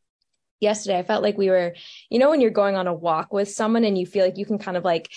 yesterday, 0.60 0.98
I 0.98 1.02
felt 1.02 1.22
like 1.22 1.38
we 1.38 1.48
were, 1.48 1.74
you 2.10 2.18
know, 2.18 2.30
when 2.30 2.40
you're 2.40 2.50
going 2.50 2.76
on 2.76 2.86
a 2.86 2.94
walk 2.94 3.32
with 3.32 3.48
someone 3.48 3.84
and 3.84 3.96
you 3.96 4.06
feel 4.06 4.24
like 4.24 4.36
you 4.36 4.44
can 4.44 4.58
kind 4.58 4.76
of 4.76 4.84
like 4.84 5.08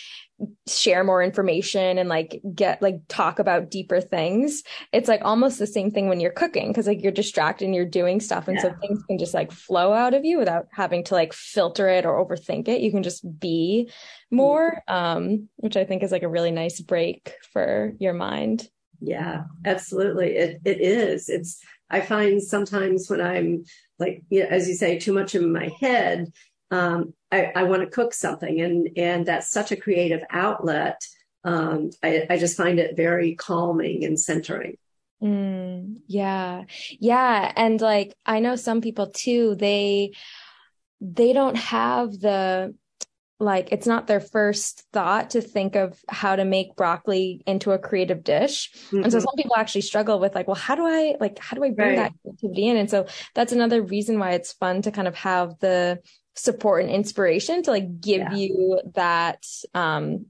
share 0.67 1.03
more 1.03 1.21
information 1.21 1.97
and 1.97 2.09
like 2.09 2.41
get 2.53 2.81
like 2.81 2.99
talk 3.07 3.39
about 3.39 3.69
deeper 3.69 4.01
things 4.01 4.63
it's 4.91 5.07
like 5.07 5.21
almost 5.23 5.59
the 5.59 5.67
same 5.67 5.91
thing 5.91 6.07
when 6.07 6.19
you're 6.19 6.31
cooking 6.31 6.69
because 6.69 6.87
like 6.87 7.01
you're 7.01 7.11
distracted 7.11 7.65
and 7.65 7.75
you're 7.75 7.85
doing 7.85 8.19
stuff 8.19 8.47
and 8.47 8.57
yeah. 8.57 8.63
so 8.63 8.75
things 8.81 9.03
can 9.03 9.17
just 9.17 9.33
like 9.33 9.51
flow 9.51 9.93
out 9.93 10.13
of 10.13 10.25
you 10.25 10.37
without 10.37 10.67
having 10.71 11.03
to 11.03 11.13
like 11.13 11.33
filter 11.33 11.87
it 11.89 12.05
or 12.05 12.23
overthink 12.23 12.67
it 12.67 12.81
you 12.81 12.91
can 12.91 13.03
just 13.03 13.39
be 13.39 13.89
more 14.31 14.81
um 14.87 15.47
which 15.57 15.77
i 15.77 15.83
think 15.83 16.03
is 16.03 16.11
like 16.11 16.23
a 16.23 16.29
really 16.29 16.51
nice 16.51 16.79
break 16.79 17.33
for 17.51 17.93
your 17.99 18.13
mind 18.13 18.69
yeah 18.99 19.43
absolutely 19.65 20.35
it 20.35 20.61
it 20.65 20.79
is 20.81 21.29
it's 21.29 21.59
i 21.89 22.01
find 22.01 22.41
sometimes 22.41 23.09
when 23.09 23.21
i'm 23.21 23.63
like 23.99 24.23
you 24.29 24.41
know, 24.41 24.49
as 24.49 24.67
you 24.67 24.75
say 24.75 24.97
too 24.97 25.13
much 25.13 25.35
in 25.35 25.51
my 25.51 25.69
head 25.79 26.31
um, 26.73 27.13
I, 27.33 27.51
I 27.55 27.63
want 27.63 27.81
to 27.81 27.89
cook 27.89 28.13
something, 28.13 28.61
and 28.61 28.89
and 28.95 29.25
that's 29.25 29.49
such 29.49 29.71
a 29.71 29.75
creative 29.75 30.21
outlet. 30.29 31.01
Um, 31.43 31.89
I, 32.03 32.27
I 32.29 32.37
just 32.37 32.55
find 32.55 32.79
it 32.79 32.95
very 32.95 33.35
calming 33.35 34.05
and 34.05 34.19
centering. 34.19 34.77
Mm, 35.21 36.01
yeah, 36.07 36.63
yeah, 36.99 37.51
and 37.55 37.81
like 37.81 38.13
I 38.25 38.39
know 38.39 38.55
some 38.55 38.81
people 38.81 39.07
too. 39.07 39.55
They 39.55 40.13
they 41.01 41.33
don't 41.33 41.57
have 41.57 42.11
the 42.19 42.75
like 43.39 43.69
it's 43.71 43.87
not 43.87 44.07
their 44.07 44.21
first 44.21 44.83
thought 44.93 45.31
to 45.31 45.41
think 45.41 45.75
of 45.75 45.99
how 46.07 46.35
to 46.35 46.45
make 46.45 46.75
broccoli 46.75 47.41
into 47.45 47.71
a 47.71 47.79
creative 47.79 48.23
dish 48.23 48.71
mm-hmm. 48.87 49.03
and 49.03 49.11
so 49.11 49.17
mm-hmm. 49.17 49.25
some 49.25 49.35
people 49.35 49.55
actually 49.57 49.81
struggle 49.81 50.19
with 50.19 50.33
like 50.33 50.47
well 50.47 50.55
how 50.55 50.75
do 50.75 50.85
i 50.85 51.15
like 51.19 51.37
how 51.39 51.57
do 51.57 51.63
i 51.63 51.71
bring 51.71 51.89
right. 51.89 51.95
that 51.97 52.13
creativity 52.21 52.67
in 52.67 52.77
and 52.77 52.89
so 52.89 53.05
that's 53.35 53.51
another 53.51 53.81
reason 53.81 54.17
why 54.17 54.31
it's 54.31 54.53
fun 54.53 54.81
to 54.81 54.91
kind 54.91 55.07
of 55.07 55.15
have 55.15 55.59
the 55.59 55.99
support 56.35 56.83
and 56.83 56.91
inspiration 56.91 57.63
to 57.63 57.71
like 57.71 58.01
give 58.01 58.21
yeah. 58.21 58.33
you 58.33 58.81
that 58.95 59.45
um 59.73 60.25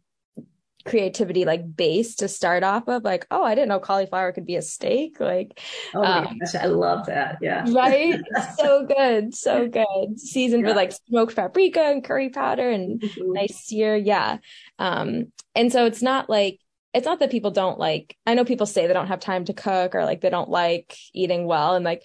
creativity 0.86 1.46
like 1.46 1.76
base 1.76 2.16
to 2.16 2.28
start 2.28 2.62
off 2.62 2.90
of 2.90 3.04
like 3.06 3.26
oh 3.32 3.42
i 3.42 3.56
didn't 3.56 3.70
know 3.70 3.80
cauliflower 3.80 4.34
could 4.34 4.46
be 4.46 4.58
a 4.58 4.62
steak 4.62 5.18
like 5.20 5.62
oh 5.96 6.02
my 6.02 6.26
um, 6.26 6.38
gosh 6.40 6.56
i 6.56 6.66
love 6.66 7.06
that 7.06 7.38
yeah 7.42 7.66
right 7.70 8.20
so 8.58 8.86
good 8.86 9.34
so 9.34 9.68
good 9.68 10.20
seasoned 10.20 10.64
yeah. 10.64 10.68
with 10.68 10.76
like 10.76 10.92
smoked 11.08 11.36
paprika 11.36 11.80
and 11.80 12.04
curry 12.04 12.30
powder 12.30 12.70
and 12.70 13.00
mm-hmm. 13.00 13.32
nice 13.32 13.56
sear 13.64 13.96
yeah 13.96 14.38
um 14.78 15.32
and 15.56 15.72
so 15.72 15.86
it's 15.86 16.02
not 16.02 16.30
like 16.30 16.60
it's 16.94 17.06
not 17.06 17.20
that 17.20 17.32
people 17.32 17.52
don't 17.52 17.80
like 17.80 18.18
i 18.26 18.34
know 18.34 18.44
people 18.44 18.66
say 18.66 18.86
they 18.86 18.94
don't 18.94 19.08
have 19.08 19.22
time 19.22 19.46
to 19.46 19.54
cook 19.54 19.96
or 19.96 20.04
like 20.04 20.20
they 20.20 20.30
don't 20.30 20.50
like 20.50 20.98
eating 21.14 21.46
well 21.46 21.76
and 21.76 21.86
like 21.86 22.04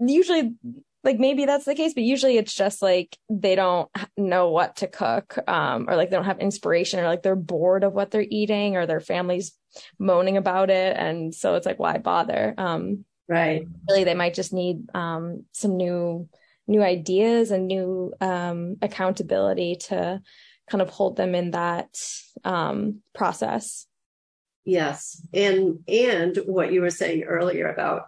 usually 0.00 0.54
like 1.02 1.18
maybe 1.18 1.46
that's 1.46 1.64
the 1.64 1.74
case 1.74 1.94
but 1.94 2.02
usually 2.02 2.36
it's 2.36 2.54
just 2.54 2.82
like 2.82 3.16
they 3.28 3.54
don't 3.54 3.88
know 4.16 4.50
what 4.50 4.76
to 4.76 4.86
cook 4.86 5.38
um 5.48 5.88
or 5.88 5.96
like 5.96 6.10
they 6.10 6.16
don't 6.16 6.26
have 6.26 6.40
inspiration 6.40 7.00
or 7.00 7.06
like 7.06 7.22
they're 7.22 7.36
bored 7.36 7.84
of 7.84 7.92
what 7.92 8.10
they're 8.10 8.26
eating 8.28 8.76
or 8.76 8.86
their 8.86 9.00
family's 9.00 9.52
moaning 9.98 10.36
about 10.36 10.70
it 10.70 10.96
and 10.96 11.34
so 11.34 11.54
it's 11.54 11.66
like 11.66 11.78
why 11.78 11.98
bother? 11.98 12.54
Um 12.58 13.04
right. 13.28 13.62
really 13.88 14.04
they 14.04 14.14
might 14.14 14.34
just 14.34 14.52
need 14.52 14.88
um 14.94 15.44
some 15.52 15.76
new 15.76 16.28
new 16.66 16.82
ideas 16.82 17.50
and 17.50 17.66
new 17.66 18.12
um 18.20 18.76
accountability 18.82 19.76
to 19.76 20.20
kind 20.68 20.82
of 20.82 20.90
hold 20.90 21.16
them 21.16 21.34
in 21.34 21.52
that 21.52 21.88
um 22.44 23.00
process. 23.14 23.86
Yes. 24.64 25.20
And 25.32 25.80
and 25.88 26.36
what 26.46 26.72
you 26.72 26.80
were 26.80 26.90
saying 26.90 27.22
earlier 27.22 27.68
about 27.68 28.06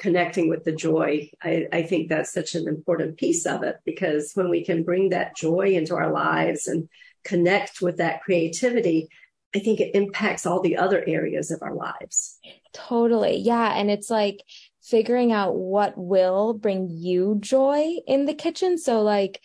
connecting 0.00 0.48
with 0.48 0.64
the 0.64 0.72
joy. 0.72 1.30
I, 1.42 1.66
I, 1.72 1.82
think 1.82 2.08
that's 2.08 2.32
such 2.32 2.54
an 2.54 2.66
important 2.66 3.18
piece 3.18 3.44
of 3.44 3.62
it 3.62 3.76
because 3.84 4.32
when 4.34 4.48
we 4.48 4.64
can 4.64 4.82
bring 4.82 5.10
that 5.10 5.36
joy 5.36 5.74
into 5.74 5.94
our 5.94 6.10
lives 6.10 6.66
and 6.66 6.88
connect 7.22 7.82
with 7.82 7.98
that 7.98 8.22
creativity, 8.22 9.08
I 9.54 9.58
think 9.58 9.78
it 9.78 9.94
impacts 9.94 10.46
all 10.46 10.62
the 10.62 10.78
other 10.78 11.04
areas 11.06 11.50
of 11.50 11.62
our 11.62 11.74
lives. 11.74 12.38
Totally. 12.72 13.36
Yeah. 13.36 13.74
And 13.76 13.90
it's 13.90 14.08
like 14.08 14.42
figuring 14.82 15.32
out 15.32 15.54
what 15.54 15.92
will 15.98 16.54
bring 16.54 16.88
you 16.88 17.36
joy 17.38 17.96
in 18.06 18.24
the 18.24 18.34
kitchen. 18.34 18.78
So, 18.78 19.02
like, 19.02 19.42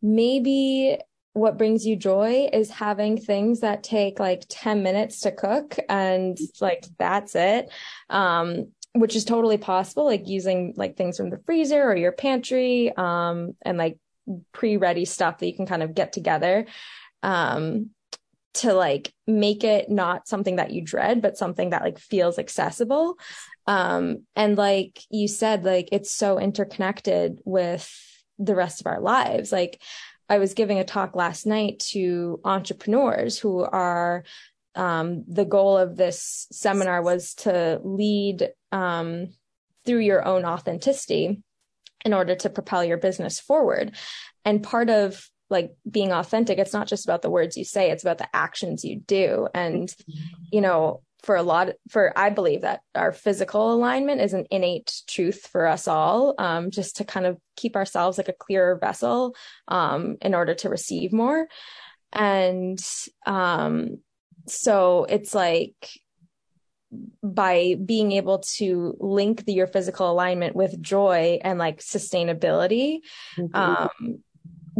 maybe 0.00 0.96
what 1.34 1.58
brings 1.58 1.86
you 1.86 1.96
joy 1.96 2.48
is 2.52 2.70
having 2.70 3.16
things 3.18 3.60
that 3.60 3.82
take 3.82 4.18
like 4.18 4.44
10 4.48 4.82
minutes 4.82 5.20
to 5.20 5.30
cook 5.30 5.76
and 5.88 6.36
like 6.60 6.84
that's 6.98 7.36
it 7.36 7.70
um 8.10 8.66
which 9.00 9.16
is 9.16 9.24
totally 9.24 9.58
possible, 9.58 10.04
like 10.04 10.28
using 10.28 10.74
like 10.76 10.96
things 10.96 11.16
from 11.16 11.30
the 11.30 11.40
freezer 11.46 11.82
or 11.82 11.96
your 11.96 12.12
pantry, 12.12 12.92
um, 12.96 13.54
and 13.62 13.78
like 13.78 13.98
pre-ready 14.52 15.04
stuff 15.04 15.38
that 15.38 15.46
you 15.46 15.54
can 15.54 15.66
kind 15.66 15.82
of 15.82 15.94
get 15.94 16.12
together, 16.12 16.66
um, 17.22 17.90
to 18.54 18.72
like 18.72 19.12
make 19.26 19.62
it 19.64 19.88
not 19.90 20.26
something 20.26 20.56
that 20.56 20.72
you 20.72 20.82
dread, 20.82 21.22
but 21.22 21.36
something 21.36 21.70
that 21.70 21.82
like 21.82 21.98
feels 21.98 22.38
accessible. 22.38 23.18
Um, 23.66 24.24
and 24.34 24.56
like 24.56 25.00
you 25.10 25.28
said, 25.28 25.64
like 25.64 25.90
it's 25.92 26.10
so 26.10 26.38
interconnected 26.38 27.38
with 27.44 27.88
the 28.38 28.54
rest 28.54 28.80
of 28.80 28.86
our 28.86 29.00
lives. 29.00 29.52
Like 29.52 29.80
I 30.28 30.38
was 30.38 30.54
giving 30.54 30.78
a 30.78 30.84
talk 30.84 31.14
last 31.14 31.46
night 31.46 31.78
to 31.90 32.40
entrepreneurs 32.44 33.38
who 33.38 33.60
are 33.60 34.24
um, 34.74 35.24
the 35.26 35.44
goal 35.44 35.76
of 35.76 35.96
this 35.96 36.46
seminar 36.52 37.02
was 37.02 37.34
to 37.34 37.80
lead 37.82 38.50
um, 38.72 39.28
through 39.84 40.00
your 40.00 40.24
own 40.26 40.44
authenticity 40.44 41.42
in 42.04 42.14
order 42.14 42.34
to 42.36 42.50
propel 42.50 42.84
your 42.84 42.98
business 42.98 43.40
forward. 43.40 43.96
And 44.44 44.62
part 44.62 44.90
of 44.90 45.28
like 45.50 45.72
being 45.90 46.12
authentic, 46.12 46.58
it's 46.58 46.74
not 46.74 46.86
just 46.86 47.06
about 47.06 47.22
the 47.22 47.30
words 47.30 47.56
you 47.56 47.64
say, 47.64 47.90
it's 47.90 48.04
about 48.04 48.18
the 48.18 48.28
actions 48.36 48.84
you 48.84 49.00
do. 49.00 49.48
And, 49.54 49.92
you 50.52 50.60
know, 50.60 51.02
for 51.24 51.34
a 51.34 51.42
lot 51.42 51.70
for 51.90 52.16
i 52.16 52.30
believe 52.30 52.60
that 52.60 52.80
our 52.94 53.10
physical 53.10 53.72
alignment 53.72 54.20
is 54.20 54.34
an 54.34 54.46
innate 54.52 55.02
truth 55.08 55.48
for 55.50 55.66
us 55.66 55.88
all 55.88 56.32
um, 56.38 56.70
just 56.70 56.96
to 56.96 57.04
kind 57.04 57.26
of 57.26 57.36
keep 57.56 57.74
ourselves 57.74 58.18
like 58.18 58.28
a 58.28 58.32
clearer 58.32 58.78
vessel 58.78 59.34
um, 59.66 60.16
in 60.22 60.32
order 60.32 60.54
to 60.54 60.68
receive 60.68 61.12
more 61.12 61.48
And 62.12 62.80
um, 63.26 63.98
so 64.50 65.06
it's 65.08 65.34
like 65.34 65.90
by 67.22 67.76
being 67.84 68.12
able 68.12 68.38
to 68.38 68.96
link 68.98 69.44
the, 69.44 69.52
your 69.52 69.66
physical 69.66 70.10
alignment 70.10 70.56
with 70.56 70.80
joy 70.80 71.38
and 71.42 71.58
like 71.58 71.80
sustainability, 71.80 73.00
mm-hmm. 73.36 73.54
um, 73.54 74.22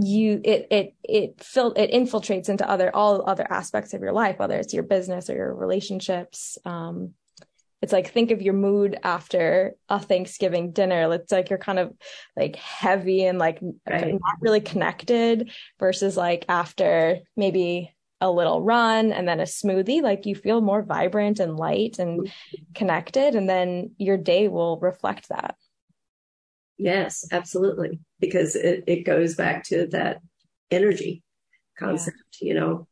you 0.00 0.40
it 0.44 0.68
it 0.70 0.94
it 1.02 1.42
fil- 1.42 1.72
it 1.72 1.90
infiltrates 1.90 2.48
into 2.48 2.68
other 2.68 2.94
all 2.94 3.28
other 3.28 3.46
aspects 3.50 3.94
of 3.94 4.00
your 4.00 4.12
life, 4.12 4.38
whether 4.38 4.56
it's 4.56 4.72
your 4.72 4.84
business 4.84 5.28
or 5.28 5.34
your 5.34 5.54
relationships. 5.54 6.56
Um, 6.64 7.14
it's 7.80 7.92
like 7.92 8.10
think 8.10 8.30
of 8.30 8.42
your 8.42 8.54
mood 8.54 8.98
after 9.02 9.74
a 9.88 10.00
Thanksgiving 10.00 10.72
dinner. 10.72 11.12
It's 11.12 11.30
like 11.30 11.50
you're 11.50 11.58
kind 11.58 11.78
of 11.78 11.92
like 12.36 12.56
heavy 12.56 13.24
and 13.24 13.38
like 13.38 13.60
right. 13.88 14.12
not 14.12 14.40
really 14.40 14.60
connected 14.60 15.50
versus 15.78 16.16
like 16.16 16.44
after 16.48 17.18
maybe 17.36 17.94
a 18.20 18.30
little 18.30 18.62
run 18.62 19.12
and 19.12 19.28
then 19.28 19.40
a 19.40 19.44
smoothie, 19.44 20.02
like 20.02 20.26
you 20.26 20.34
feel 20.34 20.60
more 20.60 20.82
vibrant 20.82 21.38
and 21.40 21.56
light 21.56 21.98
and 21.98 22.30
connected. 22.74 23.34
And 23.34 23.48
then 23.48 23.92
your 23.98 24.16
day 24.16 24.48
will 24.48 24.78
reflect 24.78 25.28
that. 25.28 25.56
Yes, 26.76 27.26
absolutely. 27.32 28.00
Because 28.20 28.56
it, 28.56 28.84
it 28.86 29.04
goes 29.04 29.34
back 29.34 29.64
to 29.64 29.86
that 29.88 30.20
energy 30.70 31.22
concept, 31.78 32.16
yeah. 32.40 32.48
you 32.48 32.54
know, 32.54 32.86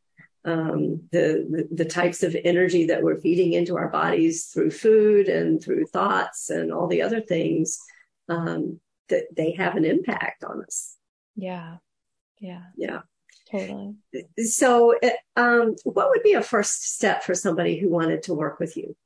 um, 0.44 1.02
the, 1.10 1.46
the, 1.50 1.68
the 1.72 1.84
types 1.84 2.22
of 2.22 2.36
energy 2.44 2.86
that 2.86 3.02
we're 3.02 3.20
feeding 3.20 3.52
into 3.52 3.76
our 3.76 3.88
bodies 3.88 4.46
through 4.46 4.70
food 4.70 5.28
and 5.28 5.62
through 5.62 5.86
thoughts 5.86 6.50
and 6.50 6.72
all 6.72 6.86
the 6.86 7.02
other 7.02 7.20
things 7.20 7.80
um, 8.28 8.80
that 9.08 9.24
they 9.36 9.52
have 9.52 9.76
an 9.76 9.84
impact 9.84 10.44
on 10.44 10.62
us. 10.62 10.96
Yeah. 11.34 11.76
Yeah. 12.38 12.62
Yeah. 12.76 13.00
Totally. 13.50 13.94
So, 14.38 14.98
um, 15.36 15.76
what 15.84 16.10
would 16.10 16.22
be 16.22 16.32
a 16.32 16.42
first 16.42 16.94
step 16.94 17.22
for 17.22 17.34
somebody 17.34 17.78
who 17.78 17.88
wanted 17.88 18.24
to 18.24 18.34
work 18.34 18.58
with 18.58 18.76
you? 18.76 18.96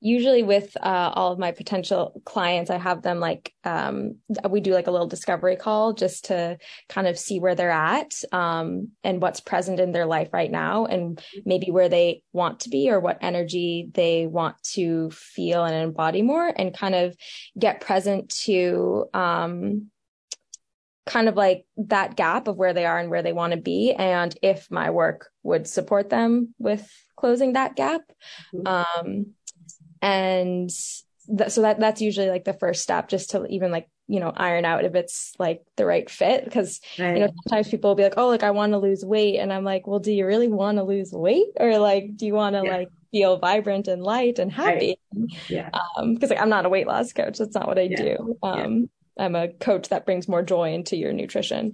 Usually, 0.00 0.42
with 0.42 0.76
uh, 0.82 1.12
all 1.14 1.32
of 1.32 1.38
my 1.38 1.52
potential 1.52 2.20
clients, 2.26 2.70
I 2.70 2.76
have 2.76 3.02
them 3.02 3.20
like 3.20 3.54
um, 3.64 4.16
we 4.48 4.60
do 4.60 4.72
like 4.74 4.86
a 4.86 4.90
little 4.90 5.06
discovery 5.06 5.56
call 5.56 5.94
just 5.94 6.26
to 6.26 6.58
kind 6.90 7.06
of 7.06 7.18
see 7.18 7.40
where 7.40 7.54
they're 7.54 7.70
at 7.70 8.14
um, 8.32 8.90
and 9.02 9.20
what's 9.20 9.40
present 9.40 9.80
in 9.80 9.92
their 9.92 10.04
life 10.04 10.28
right 10.32 10.50
now, 10.50 10.84
and 10.86 11.22
maybe 11.46 11.70
where 11.70 11.88
they 11.88 12.22
want 12.32 12.60
to 12.60 12.68
be 12.70 12.90
or 12.90 13.00
what 13.00 13.18
energy 13.22 13.88
they 13.92 14.26
want 14.26 14.62
to 14.74 15.10
feel 15.10 15.64
and 15.64 15.74
embody 15.74 16.22
more, 16.22 16.52
and 16.54 16.76
kind 16.76 16.94
of 16.94 17.16
get 17.58 17.80
present 17.80 18.28
to 18.44 19.06
um, 19.14 19.90
kind 21.06 21.28
of 21.28 21.36
like 21.36 21.66
that 21.76 22.16
gap 22.16 22.48
of 22.48 22.56
where 22.56 22.72
they 22.72 22.86
are 22.86 22.98
and 22.98 23.10
where 23.10 23.22
they 23.22 23.32
want 23.32 23.52
to 23.52 23.60
be 23.60 23.92
and 23.92 24.36
if 24.42 24.70
my 24.70 24.90
work 24.90 25.28
would 25.42 25.66
support 25.66 26.08
them 26.08 26.54
with 26.58 26.90
closing 27.16 27.52
that 27.52 27.76
gap 27.76 28.00
mm-hmm. 28.54 28.66
um 28.66 29.26
and 30.00 30.70
th- 31.38 31.50
so 31.50 31.62
that 31.62 31.78
that's 31.78 32.00
usually 32.00 32.28
like 32.28 32.44
the 32.44 32.54
first 32.54 32.82
step 32.82 33.08
just 33.08 33.30
to 33.30 33.46
even 33.46 33.70
like 33.70 33.88
you 34.06 34.20
know 34.20 34.32
iron 34.34 34.64
out 34.64 34.84
if 34.84 34.94
it's 34.94 35.32
like 35.38 35.62
the 35.76 35.86
right 35.86 36.08
fit 36.10 36.44
because 36.44 36.80
right. 36.98 37.16
you 37.16 37.20
know 37.20 37.32
sometimes 37.46 37.68
people 37.68 37.90
will 37.90 37.94
be 37.94 38.02
like 38.02 38.18
oh 38.18 38.28
like 38.28 38.42
i 38.42 38.50
want 38.50 38.72
to 38.72 38.78
lose 38.78 39.04
weight 39.04 39.38
and 39.38 39.52
i'm 39.52 39.64
like 39.64 39.86
well 39.86 39.98
do 39.98 40.12
you 40.12 40.26
really 40.26 40.48
want 40.48 40.78
to 40.78 40.84
lose 40.84 41.12
weight 41.12 41.48
or 41.58 41.78
like 41.78 42.16
do 42.16 42.26
you 42.26 42.34
want 42.34 42.54
to 42.54 42.62
yeah. 42.64 42.76
like 42.76 42.88
feel 43.10 43.38
vibrant 43.38 43.88
and 43.88 44.02
light 44.02 44.38
and 44.38 44.52
happy 44.52 44.98
right. 45.14 45.28
yeah 45.48 45.70
um 45.96 46.14
because 46.14 46.30
like 46.30 46.40
i'm 46.40 46.48
not 46.48 46.66
a 46.66 46.68
weight 46.68 46.86
loss 46.86 47.12
coach 47.12 47.38
that's 47.38 47.54
not 47.54 47.66
what 47.66 47.78
i 47.78 47.82
yeah. 47.82 47.96
do 47.96 48.38
um 48.42 48.88
I'm 49.18 49.36
a 49.36 49.48
coach 49.48 49.88
that 49.90 50.04
brings 50.04 50.28
more 50.28 50.42
joy 50.42 50.72
into 50.72 50.96
your 50.96 51.12
nutrition. 51.12 51.72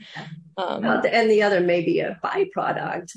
Um, 0.56 0.84
and 0.84 1.30
the 1.30 1.42
other 1.42 1.60
may 1.60 1.82
be 1.82 2.00
a 2.00 2.18
byproduct. 2.22 3.16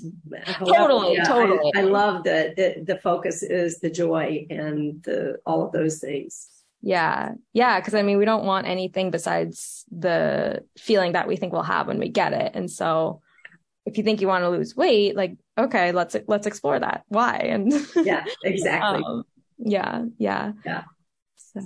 Totally, 0.56 1.16
yeah, 1.16 1.24
totally. 1.24 1.72
I, 1.76 1.80
I 1.80 1.84
love 1.84 2.24
that 2.24 2.56
the, 2.56 2.84
the 2.86 2.98
focus 2.98 3.44
is 3.44 3.80
the 3.80 3.90
joy 3.90 4.48
and 4.50 5.04
the 5.04 5.40
all 5.46 5.66
of 5.66 5.74
those 5.74 6.00
things. 6.00 6.48
Yeah. 6.82 7.32
Yeah. 7.54 7.80
Cause 7.80 7.94
I 7.94 8.02
mean, 8.02 8.18
we 8.18 8.26
don't 8.26 8.46
want 8.46 8.68
anything 8.68 9.10
besides 9.10 9.86
the 9.90 10.66
feeling 10.78 11.14
that 11.14 11.28
we 11.28 11.38
think 11.38 11.54
we'll 11.54 11.64
have 11.64 11.88
when 11.88 11.98
we 11.98 12.10
get 12.10 12.34
it. 12.34 12.52
And 12.56 12.70
so 12.70 13.22
if 13.86 13.98
you 13.98 14.04
think 14.04 14.20
you 14.20 14.28
want 14.28 14.44
to 14.44 14.50
lose 14.50 14.76
weight, 14.76 15.16
like, 15.16 15.38
okay, 15.58 15.94
let's, 15.94 16.16
let's 16.28 16.46
explore 16.46 16.80
that. 16.80 17.04
Why? 17.08 17.38
And 17.50 17.74
yeah, 17.96 18.26
exactly. 18.44 19.04
um, 19.06 19.24
yeah. 19.58 20.04
Yeah. 20.18 20.52
Yeah. 20.66 20.84
So 21.38 21.62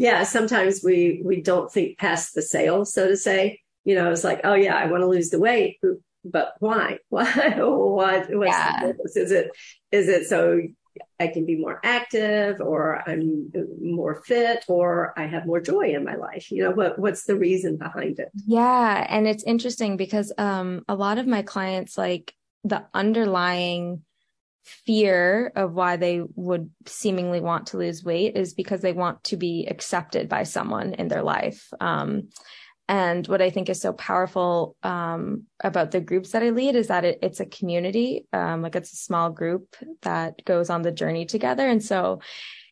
yeah, 0.00 0.22
sometimes 0.22 0.80
we, 0.82 1.20
we 1.22 1.42
don't 1.42 1.70
think 1.70 1.98
past 1.98 2.34
the 2.34 2.40
sale, 2.40 2.86
so 2.86 3.06
to 3.06 3.18
say. 3.18 3.60
You 3.84 3.94
know, 3.96 4.10
it's 4.10 4.24
like, 4.24 4.40
oh 4.44 4.54
yeah, 4.54 4.74
I 4.74 4.86
want 4.86 5.02
to 5.02 5.06
lose 5.06 5.28
the 5.28 5.38
weight, 5.38 5.78
but 6.24 6.54
why? 6.58 7.00
Why? 7.10 7.56
Why? 7.58 8.24
What's 8.30 8.50
yeah. 8.50 8.92
Is 9.14 9.30
it, 9.30 9.50
is 9.92 10.08
it 10.08 10.26
so 10.26 10.58
I 11.18 11.26
can 11.26 11.44
be 11.44 11.56
more 11.56 11.80
active 11.84 12.62
or 12.62 13.06
I'm 13.06 13.52
more 13.78 14.22
fit 14.22 14.64
or 14.68 15.12
I 15.18 15.26
have 15.26 15.44
more 15.44 15.60
joy 15.60 15.94
in 15.94 16.02
my 16.02 16.16
life. 16.16 16.50
You 16.50 16.64
know, 16.64 16.70
what, 16.70 16.98
what's 16.98 17.24
the 17.24 17.36
reason 17.36 17.76
behind 17.76 18.20
it? 18.20 18.30
Yeah. 18.46 19.06
And 19.06 19.28
it's 19.28 19.44
interesting 19.44 19.98
because, 19.98 20.32
um, 20.38 20.82
a 20.88 20.94
lot 20.94 21.18
of 21.18 21.26
my 21.26 21.42
clients, 21.42 21.98
like 21.98 22.32
the 22.64 22.86
underlying 22.94 24.02
fear 24.64 25.52
of 25.56 25.72
why 25.72 25.96
they 25.96 26.22
would 26.34 26.70
seemingly 26.86 27.40
want 27.40 27.68
to 27.68 27.78
lose 27.78 28.04
weight 28.04 28.36
is 28.36 28.54
because 28.54 28.80
they 28.80 28.92
want 28.92 29.22
to 29.24 29.36
be 29.36 29.66
accepted 29.68 30.28
by 30.28 30.42
someone 30.42 30.94
in 30.94 31.08
their 31.08 31.22
life. 31.22 31.68
Um, 31.80 32.28
and 32.88 33.26
what 33.28 33.40
I 33.40 33.50
think 33.50 33.68
is 33.68 33.80
so 33.80 33.92
powerful 33.92 34.74
um, 34.82 35.44
about 35.62 35.92
the 35.92 36.00
groups 36.00 36.32
that 36.32 36.42
I 36.42 36.50
lead 36.50 36.74
is 36.74 36.88
that 36.88 37.04
it, 37.04 37.20
it's 37.22 37.38
a 37.38 37.46
community, 37.46 38.26
um, 38.32 38.62
like 38.62 38.74
it's 38.74 38.92
a 38.92 38.96
small 38.96 39.30
group 39.30 39.76
that 40.02 40.44
goes 40.44 40.70
on 40.70 40.82
the 40.82 40.90
journey 40.90 41.24
together. 41.24 41.68
And 41.68 41.82
so 41.82 42.20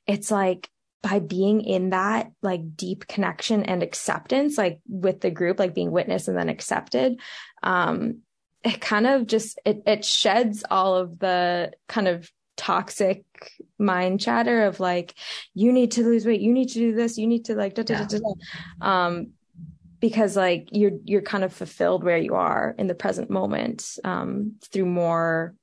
it's 0.09 0.31
like 0.31 0.68
by 1.03 1.20
being 1.20 1.61
in 1.61 1.90
that 1.90 2.33
like 2.42 2.77
deep 2.77 3.07
connection 3.07 3.62
and 3.62 3.83
acceptance, 3.83 4.59
like 4.59 4.81
with 4.88 5.20
the 5.20 5.31
group, 5.31 5.61
like 5.61 5.74
being 5.74 5.92
witnessed 5.92 6.27
and 6.27 6.37
then 6.37 6.48
accepted, 6.48 7.20
um, 7.62 8.22
it 8.64 8.81
kind 8.81 9.07
of 9.07 9.27
just 9.27 9.59
it 9.64 9.83
it 9.87 10.05
sheds 10.05 10.64
all 10.71 10.97
of 10.97 11.18
the 11.18 11.73
kind 11.87 12.09
of 12.09 12.31
toxic 12.57 13.25
mind 13.79 14.21
chatter 14.21 14.64
of 14.64 14.81
like 14.81 15.14
you 15.55 15.73
need 15.73 15.92
to 15.92 16.03
lose 16.03 16.27
weight 16.27 16.40
you 16.40 16.53
need 16.53 16.68
to 16.68 16.81
do 16.81 16.94
this 16.94 17.16
you 17.16 17.27
need 17.27 17.44
to 17.44 17.55
like 17.55 17.75
da, 17.75 17.85
da, 17.85 18.05
da, 18.05 18.18
um 18.81 19.29
because 20.01 20.37
like 20.37 20.68
you're 20.73 20.92
you're 21.05 21.23
kind 21.23 21.44
of 21.44 21.53
fulfilled 21.53 22.03
where 22.03 22.18
you 22.18 22.35
are 22.35 22.75
in 22.79 22.88
the 22.88 22.94
present 22.94 23.31
moment 23.31 23.97
um 24.05 24.57
through 24.73 24.87
more 24.87 25.55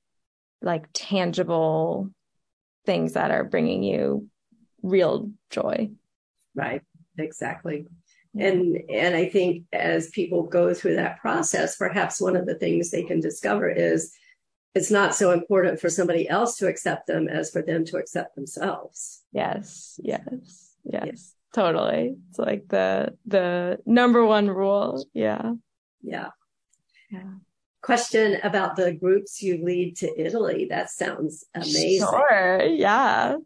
like 0.61 0.87
tangible 0.93 2.09
things 2.85 3.13
that 3.13 3.31
are 3.31 3.43
bringing 3.43 3.83
you 3.83 4.27
real 4.81 5.31
joy. 5.49 5.89
Right. 6.53 6.81
Exactly 7.17 7.87
and, 8.37 8.77
and 8.89 9.15
I 9.15 9.29
think 9.29 9.65
as 9.71 10.09
people 10.09 10.43
go 10.43 10.73
through 10.73 10.95
that 10.95 11.19
process, 11.19 11.77
perhaps 11.77 12.19
one 12.21 12.35
of 12.35 12.45
the 12.45 12.55
things 12.55 12.91
they 12.91 13.03
can 13.03 13.19
discover 13.19 13.69
is 13.69 14.13
it's 14.73 14.91
not 14.91 15.15
so 15.15 15.31
important 15.31 15.79
for 15.79 15.89
somebody 15.89 16.27
else 16.27 16.57
to 16.57 16.67
accept 16.67 17.07
them 17.07 17.29
as 17.29 17.49
for 17.49 17.61
them 17.61 17.85
to 17.85 17.97
accept 17.97 18.35
themselves. 18.35 19.23
Yes. 19.31 19.99
Yes. 20.03 20.73
Yes. 20.83 21.03
yes. 21.05 21.35
Totally. 21.53 22.15
It's 22.29 22.39
like 22.39 22.67
the, 22.67 23.15
the 23.25 23.79
number 23.85 24.25
one 24.25 24.49
rule. 24.49 25.05
Yeah. 25.13 25.53
Yeah. 26.01 26.29
Yeah. 27.09 27.23
Question 27.81 28.39
about 28.43 28.75
the 28.75 28.93
groups 28.93 29.41
you 29.41 29.63
lead 29.63 29.95
to 29.97 30.21
Italy. 30.21 30.67
That 30.69 30.89
sounds 30.89 31.45
amazing. 31.53 31.99
Sure. 31.99 32.61
Yeah. 32.63 33.37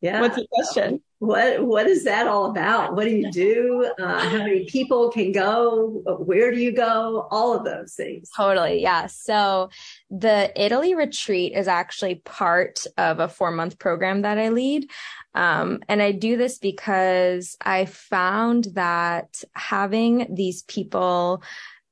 Yeah. 0.00 0.20
What's 0.20 0.36
the 0.36 0.46
question? 0.52 1.00
What 1.18 1.64
What 1.64 1.86
is 1.86 2.04
that 2.04 2.26
all 2.26 2.50
about? 2.50 2.94
What 2.94 3.04
do 3.04 3.10
you 3.10 3.30
do? 3.32 3.90
Uh, 3.98 4.18
how 4.18 4.38
many 4.38 4.66
people 4.66 5.10
can 5.10 5.32
go? 5.32 6.02
Where 6.18 6.50
do 6.50 6.58
you 6.58 6.72
go? 6.72 7.26
All 7.30 7.54
of 7.54 7.64
those 7.64 7.94
things. 7.94 8.30
Totally. 8.36 8.82
Yeah. 8.82 9.06
So 9.06 9.70
the 10.10 10.52
Italy 10.62 10.94
retreat 10.94 11.54
is 11.54 11.68
actually 11.68 12.16
part 12.16 12.86
of 12.98 13.20
a 13.20 13.28
four 13.28 13.50
month 13.50 13.78
program 13.78 14.22
that 14.22 14.38
I 14.38 14.50
lead. 14.50 14.90
Um, 15.34 15.80
and 15.88 16.02
I 16.02 16.12
do 16.12 16.36
this 16.36 16.58
because 16.58 17.56
I 17.60 17.86
found 17.86 18.64
that 18.74 19.42
having 19.54 20.34
these 20.34 20.62
people, 20.62 21.42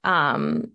um, 0.03 0.73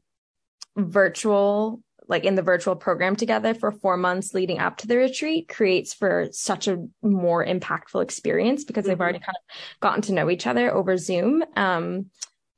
virtual 0.75 1.81
like 2.09 2.25
in 2.25 2.35
the 2.35 2.41
virtual 2.41 2.75
program 2.75 3.15
together 3.15 3.53
for 3.53 3.71
four 3.71 3.95
months 3.95 4.33
leading 4.33 4.59
up 4.59 4.77
to 4.77 4.87
the 4.87 4.97
retreat 4.97 5.47
creates 5.47 5.93
for 5.93 6.27
such 6.31 6.67
a 6.67 6.85
more 7.01 7.45
impactful 7.45 8.03
experience 8.03 8.65
because 8.65 8.83
mm-hmm. 8.83 8.89
they've 8.89 9.01
already 9.01 9.19
kind 9.19 9.37
of 9.37 9.79
gotten 9.79 10.01
to 10.01 10.13
know 10.13 10.29
each 10.29 10.47
other 10.47 10.73
over 10.73 10.97
Zoom. 10.97 11.43
Um, 11.55 12.07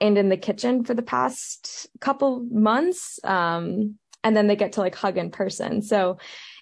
and 0.01 0.17
in 0.17 0.29
the 0.29 0.37
kitchen 0.37 0.83
for 0.83 0.95
the 0.95 1.03
past 1.03 1.87
couple 1.99 2.43
months. 2.51 3.19
Um, 3.23 3.99
and 4.23 4.35
then 4.35 4.47
they 4.47 4.55
get 4.55 4.73
to 4.73 4.81
like 4.81 4.95
hug 4.95 5.17
in 5.17 5.29
person. 5.29 5.81
So 5.83 6.17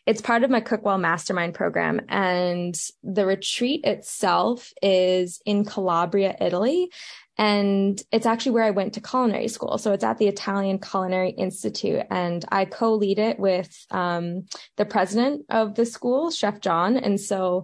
it's 0.06 0.22
part 0.22 0.44
of 0.44 0.50
my 0.50 0.62
Cookwell 0.62 1.00
Mastermind 1.00 1.54
program. 1.54 2.02
And 2.10 2.76
the 3.04 3.26
retreat 3.26 3.86
itself 3.86 4.74
is 4.82 5.42
in 5.46 5.66
Calabria, 5.66 6.36
Italy. 6.40 6.92
And 7.40 8.04
it's 8.12 8.26
actually 8.26 8.52
where 8.52 8.66
I 8.66 8.72
went 8.72 8.94
to 8.96 9.02
culinary 9.02 9.48
school. 9.48 9.78
So 9.78 9.94
it's 9.94 10.04
at 10.04 10.18
the 10.18 10.28
Italian 10.28 10.78
Culinary 10.78 11.30
Institute, 11.30 12.04
and 12.12 12.44
I 12.52 12.66
co-lead 12.66 13.18
it 13.18 13.40
with 13.40 13.74
um, 13.92 14.46
the 14.76 14.84
president 14.84 15.46
of 15.50 15.76
the 15.76 15.86
school, 15.86 16.32
Chef 16.32 16.60
John. 16.60 16.98
And 16.98 17.18
so 17.18 17.64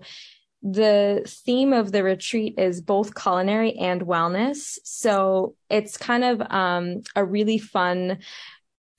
the 0.64 1.24
theme 1.28 1.74
of 1.74 1.92
the 1.92 2.04
retreat 2.04 2.58
is 2.58 2.80
both 2.80 3.22
culinary 3.22 3.74
and 3.74 4.04
wellness. 4.04 4.80
So 4.86 5.56
it's 5.70 5.98
kind 5.98 6.24
of 6.24 6.42
um, 6.50 7.02
a 7.14 7.26
really 7.26 7.58
fun, 7.58 8.20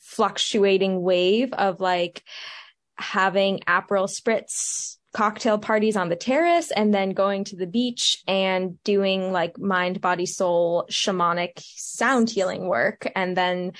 fluctuating 0.00 1.00
wave 1.00 1.54
of 1.54 1.80
like 1.80 2.22
having 2.98 3.60
Aperol 3.60 4.10
spritz 4.10 4.95
cocktail 5.16 5.56
parties 5.56 5.96
on 5.96 6.10
the 6.10 6.14
terrace 6.14 6.70
and 6.70 6.92
then 6.92 7.12
going 7.12 7.42
to 7.42 7.56
the 7.56 7.66
beach 7.66 8.22
and 8.28 8.82
doing 8.84 9.32
like 9.32 9.58
mind, 9.58 9.98
body, 9.98 10.26
soul, 10.26 10.86
shamanic 10.90 11.52
sound 11.56 12.28
healing 12.28 12.68
work. 12.68 13.10
And 13.16 13.34
then 13.34 13.72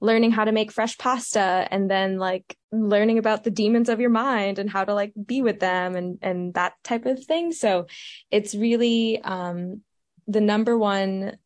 learning 0.00 0.32
how 0.32 0.44
to 0.44 0.50
make 0.50 0.72
fresh 0.72 0.98
pasta 0.98 1.68
and 1.70 1.88
then 1.88 2.18
like 2.18 2.56
learning 2.72 3.18
about 3.18 3.44
the 3.44 3.52
demons 3.52 3.88
of 3.88 4.00
your 4.00 4.10
mind 4.10 4.58
and 4.58 4.68
how 4.68 4.84
to 4.84 4.92
like 4.92 5.12
be 5.24 5.42
with 5.42 5.60
them 5.60 5.94
and, 5.94 6.18
and 6.22 6.54
that 6.54 6.72
type 6.82 7.06
of 7.06 7.22
thing. 7.22 7.52
So 7.52 7.86
it's 8.32 8.56
really, 8.56 9.22
um, 9.22 9.82
the 10.26 10.40
number 10.40 10.76
one 10.76 11.36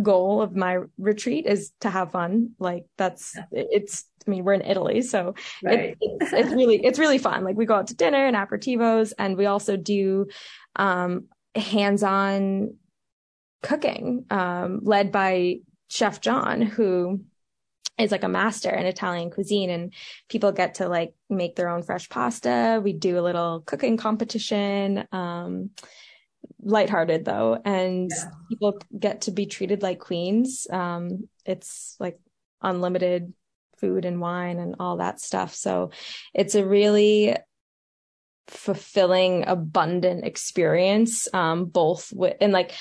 goal 0.00 0.40
of 0.40 0.56
my 0.56 0.78
retreat 0.96 1.46
is 1.46 1.72
to 1.80 1.90
have 1.90 2.12
fun. 2.12 2.52
Like 2.58 2.86
that's, 2.96 3.36
it's, 3.50 4.04
I 4.26 4.30
mean, 4.30 4.44
we're 4.44 4.54
in 4.54 4.62
Italy, 4.62 5.02
so 5.02 5.34
right. 5.62 5.80
it, 5.90 5.98
it's, 6.00 6.32
it's 6.32 6.50
really, 6.50 6.84
it's 6.84 6.98
really 6.98 7.18
fun. 7.18 7.44
Like 7.44 7.56
we 7.56 7.66
go 7.66 7.74
out 7.74 7.88
to 7.88 7.96
dinner 7.96 8.24
and 8.24 8.36
aperitivos 8.36 9.12
and 9.18 9.36
we 9.36 9.46
also 9.46 9.76
do, 9.76 10.28
um, 10.76 11.26
hands-on 11.54 12.76
cooking, 13.62 14.24
um, 14.30 14.80
led 14.82 15.12
by 15.12 15.56
Chef 15.88 16.20
John, 16.20 16.62
who 16.62 17.20
is 17.98 18.10
like 18.10 18.24
a 18.24 18.28
master 18.28 18.70
in 18.70 18.86
Italian 18.86 19.30
cuisine 19.30 19.68
and 19.68 19.92
people 20.30 20.50
get 20.50 20.76
to 20.76 20.88
like 20.88 21.14
make 21.28 21.54
their 21.54 21.68
own 21.68 21.82
fresh 21.82 22.08
pasta. 22.08 22.80
We 22.82 22.94
do 22.94 23.18
a 23.18 23.20
little 23.20 23.60
cooking 23.60 23.98
competition. 23.98 25.06
Um, 25.12 25.70
lighthearted 26.62 27.24
though, 27.24 27.60
and 27.64 28.10
yeah. 28.10 28.30
people 28.48 28.78
get 28.98 29.22
to 29.22 29.30
be 29.30 29.46
treated 29.46 29.82
like 29.82 29.98
queens. 29.98 30.66
Um, 30.70 31.28
it's 31.44 31.96
like 31.98 32.18
unlimited 32.62 33.32
food 33.78 34.04
and 34.04 34.20
wine 34.20 34.58
and 34.58 34.76
all 34.78 34.98
that 34.98 35.20
stuff. 35.20 35.54
So 35.54 35.90
it's 36.32 36.54
a 36.54 36.64
really 36.64 37.36
fulfilling, 38.46 39.44
abundant 39.46 40.24
experience, 40.24 41.28
um, 41.34 41.64
both 41.66 42.12
with, 42.12 42.36
and 42.40 42.52
like, 42.52 42.72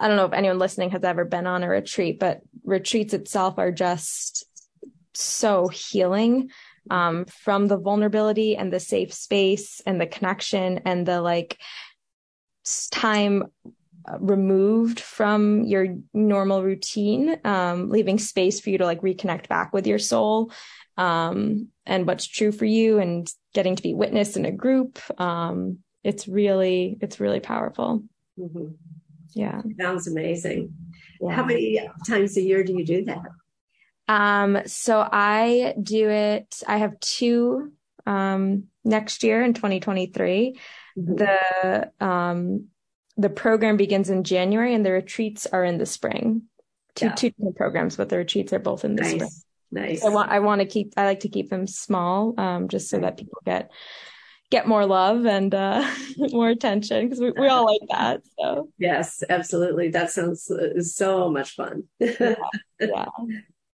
I 0.00 0.08
don't 0.08 0.16
know 0.16 0.26
if 0.26 0.32
anyone 0.32 0.58
listening 0.58 0.90
has 0.90 1.04
ever 1.04 1.24
been 1.24 1.46
on 1.46 1.62
a 1.62 1.68
retreat, 1.68 2.18
but 2.18 2.40
retreats 2.64 3.14
itself 3.14 3.58
are 3.58 3.72
just 3.72 4.44
so 5.14 5.68
healing 5.68 6.50
um, 6.90 7.26
from 7.26 7.68
the 7.68 7.76
vulnerability 7.76 8.56
and 8.56 8.72
the 8.72 8.80
safe 8.80 9.12
space 9.12 9.80
and 9.86 10.00
the 10.00 10.06
connection 10.06 10.80
and 10.84 11.06
the 11.06 11.20
like 11.20 11.58
time 12.90 13.44
uh, 14.08 14.18
removed 14.18 15.00
from 15.00 15.64
your 15.64 15.96
normal 16.12 16.62
routine, 16.62 17.38
um, 17.44 17.88
leaving 17.88 18.18
space 18.18 18.60
for 18.60 18.70
you 18.70 18.78
to 18.78 18.84
like 18.84 19.00
reconnect 19.00 19.48
back 19.48 19.72
with 19.72 19.86
your 19.86 19.98
soul 19.98 20.50
um, 20.96 21.68
and 21.86 22.06
what's 22.06 22.26
true 22.26 22.52
for 22.52 22.64
you 22.64 22.98
and 22.98 23.32
getting 23.54 23.76
to 23.76 23.82
be 23.82 23.94
witnessed 23.94 24.36
in 24.36 24.44
a 24.44 24.50
group. 24.50 24.98
Um, 25.20 25.78
it's 26.02 26.26
really, 26.26 26.98
it's 27.00 27.20
really 27.20 27.40
powerful. 27.40 28.02
Mm-hmm. 28.38 28.68
Yeah. 29.34 29.62
Sounds 29.80 30.08
amazing. 30.08 30.74
Yeah. 31.20 31.32
How 31.32 31.44
many 31.44 31.80
times 32.06 32.36
a 32.36 32.42
year 32.42 32.64
do 32.64 32.72
you 32.72 32.84
do 32.84 33.04
that? 33.04 33.22
Um, 34.08 34.58
so 34.66 35.06
I 35.10 35.74
do 35.80 36.10
it, 36.10 36.62
I 36.66 36.78
have 36.78 36.98
two, 36.98 37.72
um, 38.04 38.64
next 38.84 39.22
year 39.22 39.42
in 39.42 39.54
2023. 39.54 40.58
Mm-hmm. 40.98 41.16
The, 41.16 41.92
um, 42.04 42.68
the 43.16 43.30
program 43.30 43.76
begins 43.76 44.10
in 44.10 44.24
January 44.24 44.74
and 44.74 44.84
the 44.84 44.92
retreats 44.92 45.46
are 45.46 45.64
in 45.64 45.78
the 45.78 45.86
spring. 45.86 46.42
Two, 46.94 47.06
yeah. 47.06 47.14
two 47.14 47.30
different 47.30 47.56
programs, 47.56 47.96
but 47.96 48.08
the 48.08 48.18
retreats 48.18 48.52
are 48.52 48.58
both 48.58 48.84
in 48.84 48.96
the 48.96 49.02
nice. 49.02 49.12
spring. 49.12 49.30
Nice. 49.70 50.04
I 50.04 50.10
want, 50.10 50.30
I 50.30 50.40
want 50.40 50.60
to 50.60 50.66
keep, 50.66 50.92
I 50.96 51.06
like 51.06 51.20
to 51.20 51.28
keep 51.28 51.48
them 51.48 51.66
small, 51.66 52.38
um, 52.38 52.68
just 52.68 52.90
so 52.90 52.98
that 52.98 53.16
people 53.16 53.38
get, 53.46 53.70
get 54.50 54.68
more 54.68 54.84
love 54.84 55.24
and 55.24 55.54
uh, 55.54 55.82
more 56.18 56.50
attention 56.50 57.06
because 57.06 57.20
we, 57.20 57.32
we 57.32 57.48
all 57.48 57.64
like 57.64 57.80
that. 57.88 58.20
So 58.38 58.68
yes, 58.78 59.22
absolutely. 59.28 59.88
That 59.88 60.10
sounds 60.10 60.50
so 60.80 61.30
much 61.30 61.54
fun. 61.54 61.84
yeah. 61.98 62.34
yeah. 62.78 63.06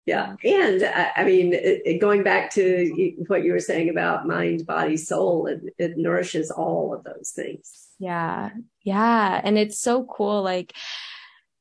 Yeah. 0.05 0.35
And 0.43 0.83
uh, 0.83 1.07
I 1.15 1.23
mean, 1.23 1.51
it, 1.53 1.99
going 1.99 2.21
back 2.21 2.51
to 2.51 3.15
what 3.27 3.43
you 3.43 3.51
were 3.51 3.59
saying 3.59 3.89
about 3.89 4.27
mind, 4.27 4.65
body, 4.67 4.97
soul, 4.97 5.47
it, 5.47 5.61
it 5.79 5.97
nourishes 5.97 6.51
all 6.51 6.93
of 6.93 7.03
those 7.03 7.31
things. 7.35 7.87
Yeah. 7.97 8.51
Yeah. 8.83 9.41
And 9.43 9.57
it's 9.57 9.79
so 9.79 10.03
cool. 10.03 10.43
Like, 10.43 10.73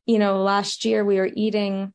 you 0.04 0.18
know, 0.18 0.42
last 0.42 0.84
year 0.84 1.04
we 1.04 1.16
were 1.16 1.30
eating 1.34 1.94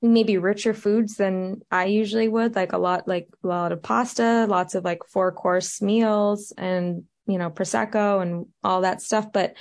maybe 0.00 0.38
richer 0.38 0.74
foods 0.74 1.16
than 1.16 1.62
I 1.72 1.86
usually 1.86 2.28
would, 2.28 2.54
like 2.54 2.72
a 2.72 2.78
lot, 2.78 3.08
like 3.08 3.26
a 3.42 3.48
lot 3.48 3.72
of 3.72 3.82
pasta, 3.82 4.46
lots 4.48 4.76
of 4.76 4.84
like 4.84 5.00
four 5.08 5.32
course 5.32 5.82
meals 5.82 6.52
and, 6.56 7.02
you 7.26 7.38
know, 7.38 7.50
Prosecco 7.50 8.22
and 8.22 8.46
all 8.62 8.82
that 8.82 9.02
stuff. 9.02 9.32
But 9.32 9.54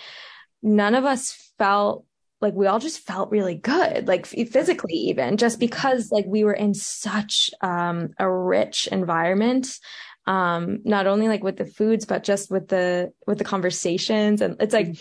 none 0.61 0.93
of 0.93 1.05
us 1.05 1.51
felt 1.57 2.05
like 2.45 2.53
we 2.53 2.67
all 2.67 2.79
just 2.79 2.99
felt 2.99 3.31
really 3.31 3.55
good, 3.55 4.07
like 4.07 4.25
physically 4.25 4.93
even 4.93 5.37
just 5.37 5.59
because 5.59 6.11
like 6.11 6.25
we 6.27 6.43
were 6.43 6.53
in 6.53 6.73
such, 6.73 7.49
um, 7.61 8.11
a 8.19 8.29
rich 8.31 8.87
environment. 8.91 9.79
Um, 10.27 10.79
not 10.83 11.05
only 11.05 11.27
like 11.27 11.43
with 11.43 11.57
the 11.57 11.67
foods, 11.67 12.05
but 12.05 12.23
just 12.23 12.49
with 12.49 12.67
the, 12.67 13.11
with 13.27 13.37
the 13.37 13.43
conversations. 13.43 14.41
And 14.41 14.55
it's 14.59 14.73
like, 14.73 14.95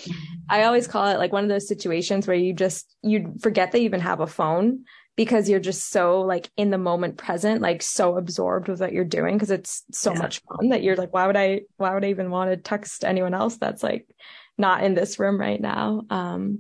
I 0.51 0.65
always 0.65 0.87
call 0.87 1.09
it 1.09 1.17
like 1.17 1.33
one 1.33 1.45
of 1.45 1.49
those 1.49 1.67
situations 1.67 2.27
where 2.27 2.37
you 2.37 2.53
just, 2.53 2.95
you 3.03 3.33
forget 3.41 3.73
that 3.73 3.79
you 3.79 3.87
even 3.87 4.01
have 4.01 4.21
a 4.21 4.27
phone 4.27 4.85
because 5.17 5.49
you're 5.49 5.61
just 5.61 5.91
so 5.91 6.21
like 6.21 6.51
in 6.59 6.69
the 6.69 6.77
moment 6.77 7.17
present, 7.17 7.63
like 7.63 7.81
so 7.81 8.19
absorbed 8.19 8.69
with 8.69 8.81
what 8.81 8.93
you're 8.93 9.03
doing 9.03 9.37
because 9.37 9.51
it's 9.51 9.85
so 9.93 10.13
yeah. 10.13 10.19
much 10.19 10.43
fun 10.43 10.69
that 10.69 10.83
you're 10.83 10.97
like, 10.97 11.15
why 11.15 11.27
would 11.27 11.39
I, 11.39 11.63
why 11.79 11.95
would 11.95 12.05
I 12.05 12.11
even 12.11 12.31
want 12.31 12.51
to 12.51 12.59
text 12.59 13.03
anyone 13.03 13.33
else 13.33 13.57
that's 13.57 13.83
like 13.83 14.07
not 14.59 14.85
in 14.85 14.93
this 14.93 15.19
room 15.19 15.41
right 15.41 15.61
now? 15.61 16.03
Um, 16.11 16.41
mm-hmm. 16.43 16.55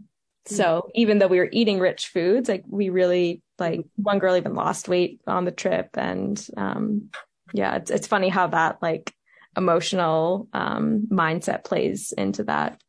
So 0.46 0.90
even 0.94 1.18
though 1.18 1.26
we 1.26 1.38
were 1.38 1.48
eating 1.52 1.78
rich 1.78 2.08
foods, 2.08 2.48
like 2.48 2.64
we 2.68 2.88
really 2.90 3.42
like 3.58 3.80
mm-hmm. 3.80 4.02
one 4.02 4.18
girl 4.18 4.36
even 4.36 4.54
lost 4.54 4.88
weight 4.88 5.20
on 5.26 5.44
the 5.44 5.52
trip. 5.52 5.90
And, 5.94 6.44
um, 6.56 7.10
yeah, 7.52 7.76
it's, 7.76 7.90
it's 7.90 8.06
funny 8.06 8.28
how 8.28 8.48
that 8.48 8.82
like 8.82 9.14
emotional, 9.56 10.48
um, 10.52 11.06
mindset 11.10 11.64
plays 11.64 12.12
into 12.12 12.44
that. 12.44 12.80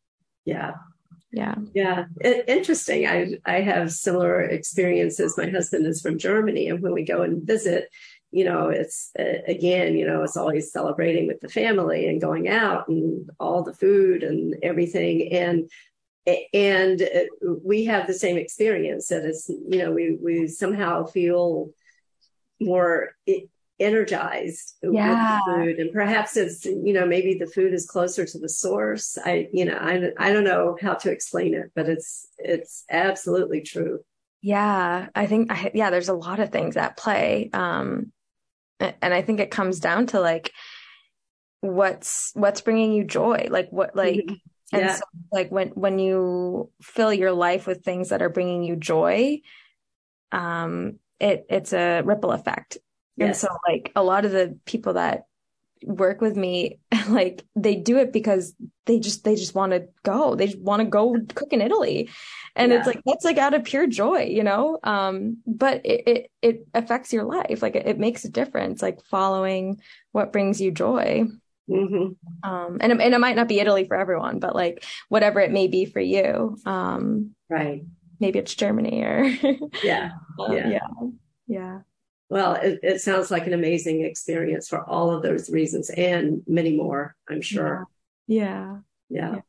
Yeah 0.45 0.73
yeah 1.35 1.55
yeah 1.73 2.05
it, 2.21 2.45
interesting 2.47 3.05
i 3.05 3.27
i 3.45 3.59
have 3.59 3.91
similar 3.91 4.41
experiences 4.41 5.37
my 5.37 5.49
husband 5.49 5.85
is 5.85 6.01
from 6.01 6.17
germany 6.17 6.69
and 6.69 6.81
when 6.81 6.93
we 6.93 7.03
go 7.03 7.23
and 7.23 7.45
visit 7.45 7.89
you 8.31 8.45
know 8.45 8.69
it's 8.69 9.11
uh, 9.19 9.41
again 9.45 9.97
you 9.97 10.07
know 10.07 10.23
it's 10.23 10.37
always 10.37 10.71
celebrating 10.71 11.27
with 11.27 11.39
the 11.41 11.49
family 11.49 12.07
and 12.07 12.21
going 12.21 12.47
out 12.47 12.87
and 12.87 13.29
all 13.39 13.63
the 13.63 13.73
food 13.73 14.23
and 14.23 14.55
everything 14.63 15.31
and 15.33 15.69
and 16.53 17.01
uh, 17.01 17.53
we 17.63 17.85
have 17.85 18.07
the 18.07 18.13
same 18.13 18.37
experience 18.37 19.07
that 19.09 19.25
it's 19.25 19.49
you 19.49 19.77
know 19.77 19.91
we 19.91 20.17
we 20.21 20.47
somehow 20.47 21.05
feel 21.05 21.69
more 22.59 23.11
energized 23.77 24.77
yeah. 24.81 25.39
with 25.45 25.55
food 25.55 25.79
and 25.79 25.91
perhaps 25.91 26.37
it's 26.37 26.65
you 26.65 26.93
know 26.93 27.05
maybe 27.05 27.37
the 27.37 27.47
food 27.47 27.73
is 27.73 27.85
closer 27.85 28.25
to 28.25 28.39
the 28.39 28.47
source 28.47 29.17
i 29.25 29.49
you 29.51 29.65
know 29.65 29.75
i 29.75 30.11
i 30.17 30.31
don't 30.31 30.45
know 30.45 30.77
how 30.81 30.93
to 30.93 31.11
explain 31.11 31.53
it 31.53 31.71
but 31.75 31.89
it's 31.89 32.27
it's 32.37 32.85
absolutely 32.89 33.59
true 33.59 33.99
yeah 34.41 35.07
i 35.13 35.25
think 35.25 35.51
I, 35.51 35.71
yeah 35.73 35.89
there's 35.89 36.07
a 36.07 36.13
lot 36.13 36.39
of 36.39 36.51
things 36.51 36.77
at 36.77 36.95
play 36.95 37.49
um 37.51 38.13
and 38.79 39.13
i 39.13 39.21
think 39.21 39.41
it 39.41 39.51
comes 39.51 39.81
down 39.81 40.07
to 40.07 40.21
like 40.21 40.53
what's 41.59 42.31
what's 42.33 42.61
bringing 42.61 42.93
you 42.93 43.03
joy 43.03 43.47
like 43.49 43.69
what 43.71 43.93
like 43.93 44.15
mm-hmm. 44.15 44.35
And 44.73 44.81
yeah. 44.81 44.95
so 44.95 45.03
like 45.31 45.51
when 45.51 45.69
when 45.69 45.99
you 45.99 46.69
fill 46.81 47.13
your 47.13 47.31
life 47.31 47.67
with 47.67 47.83
things 47.83 48.09
that 48.09 48.21
are 48.21 48.29
bringing 48.29 48.63
you 48.63 48.75
joy 48.75 49.39
um 50.31 50.99
it 51.19 51.45
it's 51.49 51.71
a 51.73 52.01
ripple 52.01 52.31
effect 52.31 52.77
Yes. 53.17 53.43
And 53.43 53.49
so 53.49 53.57
like 53.67 53.91
a 53.95 54.03
lot 54.03 54.25
of 54.25 54.31
the 54.31 54.57
people 54.65 54.93
that 54.93 55.25
work 55.83 56.21
with 56.21 56.35
me, 56.35 56.79
like 57.09 57.43
they 57.55 57.75
do 57.75 57.97
it 57.97 58.11
because 58.11 58.53
they 58.85 58.99
just, 58.99 59.23
they 59.23 59.35
just 59.35 59.55
want 59.55 59.71
to 59.71 59.87
go. 60.03 60.35
They 60.35 60.53
want 60.57 60.81
to 60.81 60.87
go 60.87 61.15
cook 61.33 61.53
in 61.53 61.61
Italy. 61.61 62.09
And 62.55 62.71
yeah. 62.71 62.79
it's 62.79 62.87
like, 62.87 63.01
that's 63.05 63.25
like 63.25 63.37
out 63.37 63.53
of 63.53 63.63
pure 63.63 63.87
joy, 63.87 64.23
you 64.23 64.43
know? 64.43 64.79
Um, 64.83 65.37
but 65.45 65.85
it, 65.85 66.07
it, 66.07 66.31
it 66.41 66.67
affects 66.73 67.11
your 67.11 67.23
life. 67.23 67.61
Like 67.61 67.75
it, 67.75 67.87
it 67.87 67.99
makes 67.99 68.25
a 68.25 68.29
difference, 68.29 68.81
like 68.81 69.03
following 69.03 69.81
what 70.11 70.31
brings 70.31 70.61
you 70.61 70.71
joy. 70.71 71.25
Mm-hmm. 71.69 72.49
Um, 72.49 72.77
and, 72.79 72.91
and 73.01 73.13
it 73.13 73.19
might 73.19 73.35
not 73.35 73.47
be 73.47 73.59
Italy 73.59 73.85
for 73.85 73.97
everyone, 73.97 74.39
but 74.39 74.55
like 74.55 74.83
whatever 75.09 75.39
it 75.39 75.51
may 75.51 75.67
be 75.67 75.85
for 75.85 75.99
you. 75.99 76.57
Um, 76.65 77.31
right. 77.49 77.83
Maybe 78.19 78.39
it's 78.39 78.55
Germany 78.55 79.03
or 79.03 79.23
yeah. 79.83 80.11
Uh, 80.39 80.53
yeah. 80.53 80.69
Yeah. 80.69 80.87
Yeah. 81.47 81.79
Well, 82.29 82.53
it, 82.53 82.79
it, 82.81 83.01
sounds 83.01 83.29
like 83.29 83.45
an 83.45 83.53
amazing 83.53 84.03
experience 84.03 84.67
for 84.67 84.83
all 84.89 85.11
of 85.11 85.21
those 85.21 85.49
reasons 85.49 85.89
and 85.91 86.41
many 86.47 86.75
more, 86.75 87.15
I'm 87.29 87.41
sure. 87.41 87.85
Yeah. 88.27 88.77
Yeah. 89.09 89.35
yeah. 89.35 89.41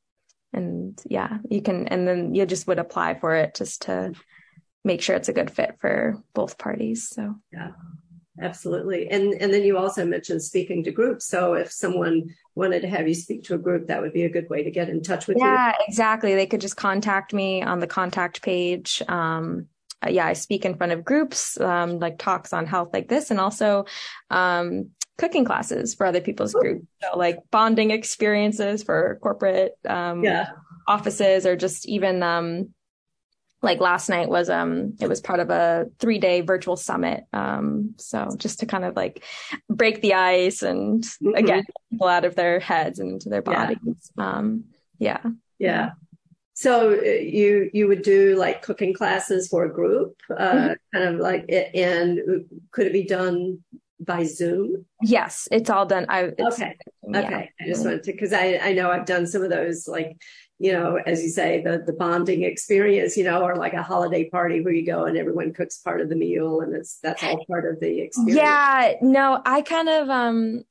and 0.57 1.01
yeah, 1.05 1.37
you 1.49 1.61
can, 1.61 1.87
and 1.87 2.07
then 2.07 2.35
you 2.35 2.45
just 2.45 2.67
would 2.67 2.79
apply 2.79 3.19
for 3.19 3.35
it 3.35 3.55
just 3.55 3.83
to 3.83 4.13
make 4.83 5.01
sure 5.01 5.15
it's 5.15 5.29
a 5.29 5.33
good 5.33 5.51
fit 5.51 5.75
for 5.79 6.21
both 6.33 6.57
parties. 6.57 7.09
So 7.09 7.35
yeah, 7.53 7.71
absolutely. 8.41 9.09
And 9.09 9.33
and 9.33 9.53
then 9.53 9.63
you 9.63 9.77
also 9.77 10.05
mentioned 10.05 10.41
speaking 10.41 10.83
to 10.85 10.91
groups. 10.91 11.27
So 11.27 11.53
if 11.53 11.71
someone 11.71 12.33
wanted 12.55 12.81
to 12.81 12.89
have 12.89 13.07
you 13.07 13.13
speak 13.13 13.43
to 13.45 13.55
a 13.55 13.59
group, 13.59 13.87
that 13.87 14.01
would 14.01 14.13
be 14.13 14.23
a 14.23 14.29
good 14.29 14.49
way 14.49 14.63
to 14.63 14.71
get 14.71 14.89
in 14.89 15.03
touch 15.03 15.27
with 15.27 15.37
yeah, 15.37 15.45
you. 15.45 15.51
Yeah, 15.51 15.73
exactly. 15.87 16.35
They 16.35 16.47
could 16.47 16.61
just 16.61 16.77
contact 16.77 17.33
me 17.33 17.61
on 17.61 17.79
the 17.79 17.87
contact 17.87 18.41
page. 18.41 19.01
Um, 19.07 19.67
yeah, 20.07 20.27
I 20.27 20.33
speak 20.33 20.63
in 20.63 20.75
front 20.75 20.91
of 20.91 21.03
groups, 21.03 21.59
um, 21.59 21.99
like 21.99 22.19
talks 22.19 22.53
on 22.53 22.67
health 22.67 22.89
like 22.93 23.07
this, 23.07 23.31
and 23.31 23.39
also 23.39 23.85
um, 24.29 24.91
cooking 25.17 25.45
classes 25.45 25.93
for 25.95 26.05
other 26.05 26.21
people's 26.21 26.53
groups. 26.53 26.85
So 27.01 27.17
like 27.17 27.39
bonding 27.51 27.91
experiences 27.91 28.83
for 28.83 29.19
corporate 29.21 29.77
um, 29.87 30.23
yeah. 30.23 30.49
offices, 30.87 31.45
or 31.45 31.55
just 31.55 31.87
even 31.87 32.23
um, 32.23 32.69
like 33.61 33.79
last 33.79 34.07
night 34.09 34.29
was 34.29 34.49
um 34.49 34.93
it 35.01 35.09
was 35.09 35.19
part 35.19 35.39
of 35.39 35.49
a 35.49 35.87
three 35.99 36.19
day 36.19 36.41
virtual 36.41 36.75
summit 36.75 37.23
um 37.33 37.95
so 37.97 38.29
just 38.37 38.59
to 38.59 38.67
kind 38.67 38.85
of 38.85 38.95
like 38.95 39.23
break 39.67 39.99
the 40.01 40.13
ice 40.13 40.61
and 40.61 41.03
mm-hmm. 41.03 41.33
again 41.33 41.63
people 41.89 42.07
out 42.07 42.23
of 42.23 42.35
their 42.35 42.59
heads 42.59 42.99
and 42.99 43.13
into 43.13 43.29
their 43.29 43.41
bodies 43.41 43.77
yeah. 44.15 44.37
um 44.37 44.63
yeah 44.99 45.21
yeah 45.57 45.89
so 46.57 46.89
uh, 46.89 47.01
you 47.03 47.69
you 47.71 47.87
would 47.87 48.01
do 48.01 48.35
like 48.35 48.63
cooking 48.63 48.91
classes 48.91 49.47
for 49.47 49.65
a 49.65 49.71
group, 49.71 50.15
uh, 50.35 50.53
mm-hmm. 50.53 50.73
kind 50.91 51.13
of 51.13 51.21
like, 51.21 51.45
and 51.51 52.47
could 52.71 52.87
it 52.87 52.93
be 52.93 53.05
done 53.05 53.63
by 53.99 54.23
Zoom? 54.23 54.85
Yes, 55.01 55.47
it's 55.51 55.69
all 55.69 55.85
done. 55.85 56.05
I 56.09 56.23
okay, 56.39 56.77
yeah. 57.07 57.19
okay. 57.19 57.51
I 57.59 57.65
just 57.67 57.83
wanted 57.83 58.03
to 58.03 58.11
because 58.11 58.33
I 58.33 58.59
I 58.61 58.73
know 58.73 58.91
I've 58.91 59.05
done 59.05 59.27
some 59.27 59.43
of 59.43 59.49
those 59.49 59.87
like 59.87 60.17
you 60.59 60.71
know 60.71 60.95
as 61.05 61.23
you 61.23 61.29
say 61.29 61.61
the 61.61 61.83
the 61.85 61.93
bonding 61.93 62.43
experience 62.43 63.15
you 63.15 63.23
know 63.23 63.43
or 63.43 63.55
like 63.55 63.73
a 63.73 63.83
holiday 63.83 64.29
party 64.29 64.61
where 64.61 64.73
you 64.73 64.85
go 64.85 65.05
and 65.05 65.17
everyone 65.17 65.53
cooks 65.53 65.77
part 65.79 66.01
of 66.01 66.09
the 66.09 66.15
meal 66.15 66.61
and 66.61 66.75
it's 66.75 66.99
that's 67.01 67.23
all 67.23 67.45
part 67.45 67.71
of 67.71 67.79
the 67.79 67.99
experience. 67.99 68.37
Yeah, 68.37 68.93
no, 69.01 69.41
I 69.45 69.61
kind 69.61 69.89
of 69.89 70.09
um 70.09 70.63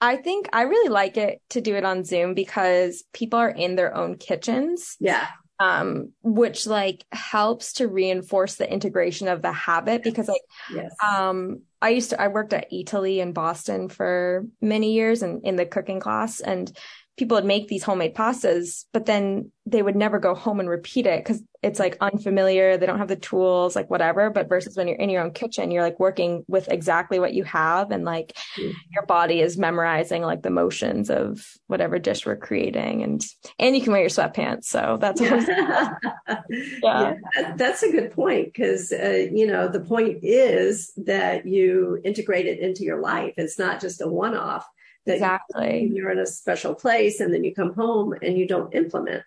I 0.00 0.16
think 0.16 0.48
I 0.52 0.62
really 0.62 0.88
like 0.88 1.16
it 1.16 1.40
to 1.50 1.60
do 1.60 1.76
it 1.76 1.84
on 1.84 2.04
Zoom 2.04 2.34
because 2.34 3.04
people 3.12 3.38
are 3.38 3.48
in 3.48 3.76
their 3.76 3.94
own 3.94 4.16
kitchens. 4.16 4.96
Yeah. 4.98 5.28
Um, 5.62 6.12
which 6.22 6.66
like 6.66 7.04
helps 7.12 7.74
to 7.74 7.86
reinforce 7.86 8.56
the 8.56 8.70
integration 8.70 9.28
of 9.28 9.42
the 9.42 9.52
habit 9.52 10.02
because 10.02 10.26
like 10.26 10.40
yes. 10.74 10.92
um 11.06 11.60
I 11.80 11.90
used 11.90 12.10
to 12.10 12.20
I 12.20 12.28
worked 12.28 12.52
at 12.52 12.70
Eataly 12.72 13.18
in 13.18 13.32
Boston 13.32 13.88
for 13.88 14.44
many 14.60 14.92
years 14.92 15.22
and 15.22 15.44
in 15.44 15.54
the 15.54 15.66
cooking 15.66 16.00
class 16.00 16.40
and 16.40 16.76
people 17.18 17.36
would 17.36 17.44
make 17.44 17.68
these 17.68 17.82
homemade 17.82 18.14
pastas, 18.14 18.86
but 18.92 19.04
then 19.04 19.50
they 19.66 19.82
would 19.82 19.94
never 19.94 20.18
go 20.18 20.34
home 20.34 20.60
and 20.60 20.68
repeat 20.68 21.06
it 21.06 21.22
because 21.22 21.42
it's 21.62 21.78
like 21.78 21.96
unfamiliar. 22.00 22.76
They 22.76 22.86
don't 22.86 22.98
have 22.98 23.08
the 23.08 23.16
tools, 23.16 23.76
like 23.76 23.90
whatever. 23.90 24.30
But 24.30 24.48
versus 24.48 24.76
when 24.76 24.88
you're 24.88 24.96
in 24.96 25.10
your 25.10 25.22
own 25.22 25.32
kitchen, 25.32 25.70
you're 25.70 25.82
like 25.82 26.00
working 26.00 26.42
with 26.48 26.68
exactly 26.68 27.20
what 27.20 27.34
you 27.34 27.44
have 27.44 27.90
and 27.90 28.04
like 28.04 28.36
mm. 28.58 28.72
your 28.90 29.04
body 29.04 29.40
is 29.40 29.58
memorizing 29.58 30.22
like 30.22 30.42
the 30.42 30.50
motions 30.50 31.10
of 31.10 31.46
whatever 31.66 31.98
dish 31.98 32.24
we're 32.24 32.36
creating. 32.36 33.02
And, 33.02 33.22
and 33.58 33.76
you 33.76 33.82
can 33.82 33.92
wear 33.92 34.00
your 34.00 34.10
sweatpants. 34.10 34.64
So 34.64 34.96
that's, 34.98 35.20
yeah. 35.20 35.94
yeah. 36.28 37.14
yeah. 37.36 37.54
That's 37.56 37.82
a 37.82 37.92
good 37.92 38.10
point. 38.12 38.54
Cause, 38.54 38.90
uh, 38.90 39.26
you 39.32 39.46
know, 39.46 39.68
the 39.68 39.80
point 39.80 40.20
is 40.22 40.92
that 40.96 41.46
you 41.46 42.00
integrate 42.04 42.46
it 42.46 42.58
into 42.58 42.84
your 42.84 43.00
life. 43.00 43.34
It's 43.36 43.58
not 43.58 43.80
just 43.80 44.00
a 44.00 44.08
one 44.08 44.34
off 44.34 44.66
that 45.06 45.14
exactly. 45.14 45.90
you're 45.92 46.10
in 46.10 46.18
a 46.18 46.26
special 46.26 46.74
place 46.74 47.20
and 47.20 47.32
then 47.32 47.44
you 47.44 47.54
come 47.54 47.74
home 47.74 48.14
and 48.22 48.38
you 48.38 48.46
don't 48.46 48.74
implement. 48.74 49.24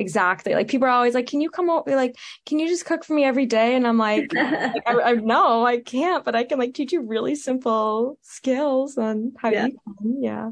Exactly. 0.00 0.54
Like 0.54 0.68
people 0.68 0.88
are 0.88 0.92
always 0.92 1.12
like 1.12 1.26
can 1.26 1.42
you 1.42 1.50
come 1.50 1.68
over 1.68 1.94
like 1.94 2.16
can 2.46 2.58
you 2.58 2.66
just 2.66 2.86
cook 2.86 3.04
for 3.04 3.12
me 3.12 3.22
every 3.22 3.44
day? 3.44 3.74
And 3.74 3.86
i'm 3.86 3.98
like, 3.98 4.32
like 4.32 4.82
I, 4.86 5.00
I, 5.02 5.12
no 5.12 5.66
i 5.66 5.78
can't 5.78 6.24
but 6.24 6.34
i 6.34 6.42
can 6.42 6.58
like 6.58 6.72
teach 6.72 6.92
you 6.92 7.02
really 7.02 7.34
simple 7.34 8.18
skills 8.22 8.96
on 8.96 9.32
how 9.36 9.50
yeah. 9.50 9.66
you 9.66 9.78
can. 9.84 10.22
Yeah. 10.22 10.50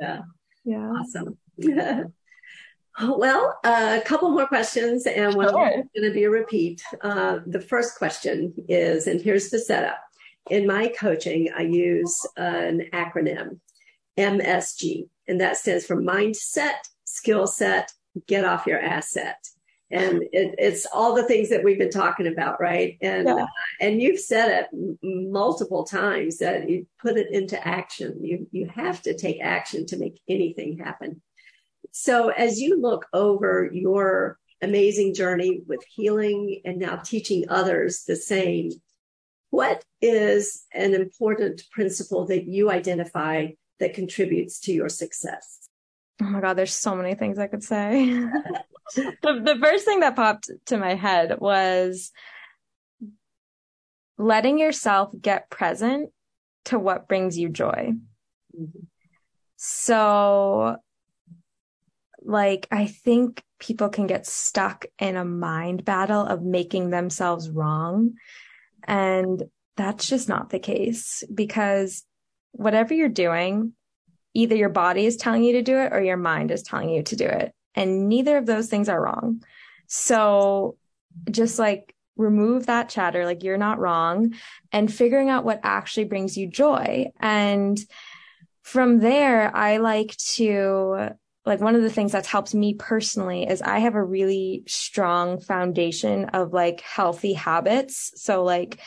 Yeah. 0.00 0.20
Yeah. 0.64 0.90
Awesome. 0.90 1.38
Well 3.00 3.56
uh, 3.62 4.00
a 4.02 4.04
couple 4.04 4.28
more 4.32 4.48
questions 4.48 5.06
and 5.06 5.32
one 5.36 5.50
sure. 5.50 5.70
going 5.70 5.86
to 6.02 6.10
be 6.10 6.24
a 6.24 6.30
repeat. 6.30 6.82
Uh, 7.00 7.38
the 7.46 7.60
first 7.60 7.96
question 7.96 8.52
is 8.68 9.06
and 9.06 9.20
here's 9.20 9.50
the 9.50 9.60
setup. 9.60 10.00
In 10.50 10.66
my 10.66 10.88
coaching 10.88 11.48
i 11.56 11.62
use 11.62 12.18
an 12.36 12.88
acronym 12.92 13.60
MSG, 14.18 15.08
and 15.28 15.40
that 15.40 15.56
stands 15.56 15.86
for 15.86 15.96
mindset, 15.96 16.74
skill 17.04 17.46
set, 17.46 17.92
get 18.26 18.44
off 18.44 18.66
your 18.66 18.80
asset. 18.80 19.38
And 19.90 20.22
it, 20.32 20.54
it's 20.58 20.86
all 20.92 21.14
the 21.14 21.22
things 21.22 21.48
that 21.48 21.64
we've 21.64 21.78
been 21.78 21.90
talking 21.90 22.26
about, 22.26 22.60
right? 22.60 22.98
And 23.00 23.26
yeah. 23.26 23.34
uh, 23.34 23.46
and 23.80 24.02
you've 24.02 24.20
said 24.20 24.68
it 24.72 24.98
multiple 25.02 25.84
times 25.84 26.38
that 26.38 26.68
you 26.68 26.86
put 27.00 27.16
it 27.16 27.30
into 27.30 27.66
action. 27.66 28.18
You 28.22 28.46
you 28.50 28.68
have 28.74 29.00
to 29.02 29.16
take 29.16 29.40
action 29.40 29.86
to 29.86 29.96
make 29.96 30.20
anything 30.28 30.76
happen. 30.78 31.22
So 31.92 32.28
as 32.28 32.60
you 32.60 32.78
look 32.78 33.06
over 33.14 33.70
your 33.72 34.38
amazing 34.60 35.14
journey 35.14 35.62
with 35.66 35.80
healing 35.88 36.60
and 36.66 36.78
now 36.78 36.96
teaching 36.96 37.46
others 37.48 38.04
the 38.04 38.16
same, 38.16 38.72
what 39.50 39.82
is 40.02 40.64
an 40.74 40.94
important 40.94 41.62
principle 41.70 42.26
that 42.26 42.44
you 42.44 42.70
identify 42.70 43.46
that 43.80 43.94
contributes 43.94 44.60
to 44.60 44.72
your 44.72 44.88
success? 44.88 45.68
Oh 46.20 46.26
my 46.26 46.40
God, 46.40 46.54
there's 46.54 46.74
so 46.74 46.96
many 46.96 47.14
things 47.14 47.38
I 47.38 47.46
could 47.46 47.62
say. 47.62 48.06
the, 48.94 49.14
the 49.22 49.58
first 49.60 49.84
thing 49.84 50.00
that 50.00 50.16
popped 50.16 50.50
to 50.66 50.76
my 50.76 50.94
head 50.94 51.38
was 51.38 52.10
letting 54.16 54.58
yourself 54.58 55.12
get 55.20 55.48
present 55.48 56.10
to 56.66 56.78
what 56.78 57.08
brings 57.08 57.38
you 57.38 57.48
joy. 57.48 57.92
Mm-hmm. 58.58 58.80
So, 59.56 60.76
like, 62.22 62.66
I 62.70 62.86
think 62.86 63.42
people 63.58 63.88
can 63.88 64.06
get 64.06 64.26
stuck 64.26 64.86
in 64.98 65.16
a 65.16 65.24
mind 65.24 65.84
battle 65.84 66.24
of 66.24 66.42
making 66.42 66.90
themselves 66.90 67.48
wrong. 67.50 68.14
And 68.84 69.42
that's 69.76 70.08
just 70.08 70.28
not 70.28 70.50
the 70.50 70.58
case 70.58 71.24
because 71.32 72.04
whatever 72.52 72.94
you're 72.94 73.08
doing, 73.08 73.72
either 74.34 74.54
your 74.54 74.68
body 74.68 75.06
is 75.06 75.16
telling 75.16 75.44
you 75.44 75.54
to 75.54 75.62
do 75.62 75.78
it 75.78 75.92
or 75.92 76.00
your 76.02 76.16
mind 76.16 76.50
is 76.50 76.62
telling 76.62 76.90
you 76.90 77.02
to 77.04 77.16
do 77.16 77.26
it. 77.26 77.52
And 77.74 78.08
neither 78.08 78.36
of 78.36 78.46
those 78.46 78.68
things 78.68 78.88
are 78.88 79.00
wrong. 79.00 79.42
So 79.86 80.76
just 81.30 81.58
like 81.58 81.94
remove 82.16 82.66
that 82.66 82.88
chatter, 82.88 83.24
like 83.24 83.42
you're 83.42 83.56
not 83.56 83.78
wrong 83.78 84.34
and 84.72 84.92
figuring 84.92 85.30
out 85.30 85.44
what 85.44 85.60
actually 85.62 86.04
brings 86.04 86.36
you 86.36 86.48
joy. 86.48 87.12
And 87.20 87.78
from 88.62 88.98
there, 88.98 89.54
I 89.56 89.78
like 89.78 90.16
to 90.34 91.10
like 91.46 91.60
one 91.60 91.74
of 91.74 91.82
the 91.82 91.90
things 91.90 92.12
that's 92.12 92.28
helped 92.28 92.54
me 92.54 92.74
personally 92.74 93.48
is 93.48 93.62
I 93.62 93.78
have 93.78 93.94
a 93.94 94.04
really 94.04 94.64
strong 94.66 95.40
foundation 95.40 96.26
of 96.26 96.52
like 96.52 96.82
healthy 96.82 97.32
habits. 97.32 98.12
So 98.16 98.44
like 98.44 98.78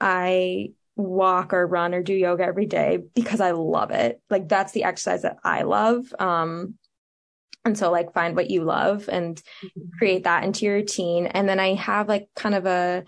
I 0.00 0.72
walk 0.98 1.52
or 1.52 1.66
run 1.66 1.94
or 1.94 2.02
do 2.02 2.12
yoga 2.12 2.44
every 2.44 2.66
day 2.66 2.98
because 3.14 3.40
I 3.40 3.52
love 3.52 3.90
it. 3.90 4.20
Like 4.28 4.48
that's 4.48 4.72
the 4.72 4.84
exercise 4.84 5.22
that 5.22 5.38
I 5.44 5.62
love. 5.62 6.12
Um, 6.18 6.74
and 7.64 7.78
so 7.78 7.90
like 7.90 8.12
find 8.12 8.34
what 8.34 8.50
you 8.50 8.64
love 8.64 9.08
and 9.10 9.36
mm-hmm. 9.36 9.98
create 9.98 10.24
that 10.24 10.44
into 10.44 10.64
your 10.64 10.74
routine. 10.74 11.26
And 11.26 11.48
then 11.48 11.60
I 11.60 11.74
have 11.74 12.08
like 12.08 12.28
kind 12.34 12.54
of 12.54 12.66
a, 12.66 13.04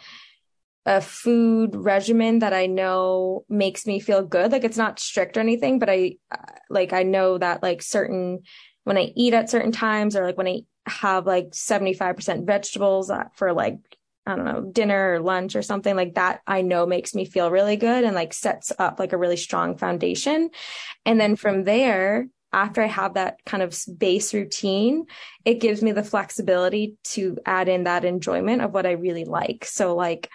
a 0.86 1.00
food 1.00 1.74
regimen 1.74 2.38
that 2.38 2.52
I 2.52 2.66
know 2.66 3.44
makes 3.48 3.86
me 3.86 4.00
feel 4.00 4.22
good. 4.22 4.52
Like 4.52 4.64
it's 4.64 4.78
not 4.78 5.00
strict 5.00 5.36
or 5.36 5.40
anything, 5.40 5.78
but 5.78 5.90
I 5.90 6.16
like 6.68 6.92
I 6.92 7.02
know 7.02 7.38
that 7.38 7.62
like 7.62 7.82
certain 7.82 8.40
when 8.84 8.96
I 8.96 9.12
eat 9.14 9.34
at 9.34 9.50
certain 9.50 9.72
times 9.72 10.16
or 10.16 10.24
like 10.24 10.38
when 10.38 10.48
I 10.48 10.62
have 10.86 11.26
like 11.26 11.50
75% 11.50 12.46
vegetables 12.46 13.10
for 13.34 13.52
like 13.52 13.78
I 14.30 14.36
don't 14.36 14.44
know, 14.44 14.60
dinner 14.70 15.14
or 15.14 15.20
lunch 15.20 15.56
or 15.56 15.62
something 15.62 15.96
like 15.96 16.14
that, 16.14 16.40
I 16.46 16.62
know 16.62 16.86
makes 16.86 17.14
me 17.14 17.24
feel 17.24 17.50
really 17.50 17.76
good 17.76 18.04
and 18.04 18.14
like 18.14 18.32
sets 18.32 18.72
up 18.78 18.98
like 18.98 19.12
a 19.12 19.18
really 19.18 19.36
strong 19.36 19.76
foundation. 19.76 20.50
And 21.04 21.20
then 21.20 21.36
from 21.36 21.64
there, 21.64 22.28
after 22.52 22.82
I 22.82 22.86
have 22.86 23.14
that 23.14 23.44
kind 23.44 23.62
of 23.62 23.78
base 23.98 24.34
routine, 24.34 25.06
it 25.44 25.60
gives 25.60 25.82
me 25.82 25.92
the 25.92 26.02
flexibility 26.02 26.96
to 27.04 27.38
add 27.46 27.68
in 27.68 27.84
that 27.84 28.04
enjoyment 28.04 28.62
of 28.62 28.72
what 28.72 28.86
I 28.86 28.92
really 28.92 29.24
like. 29.24 29.64
So 29.64 29.94
like 29.94 30.28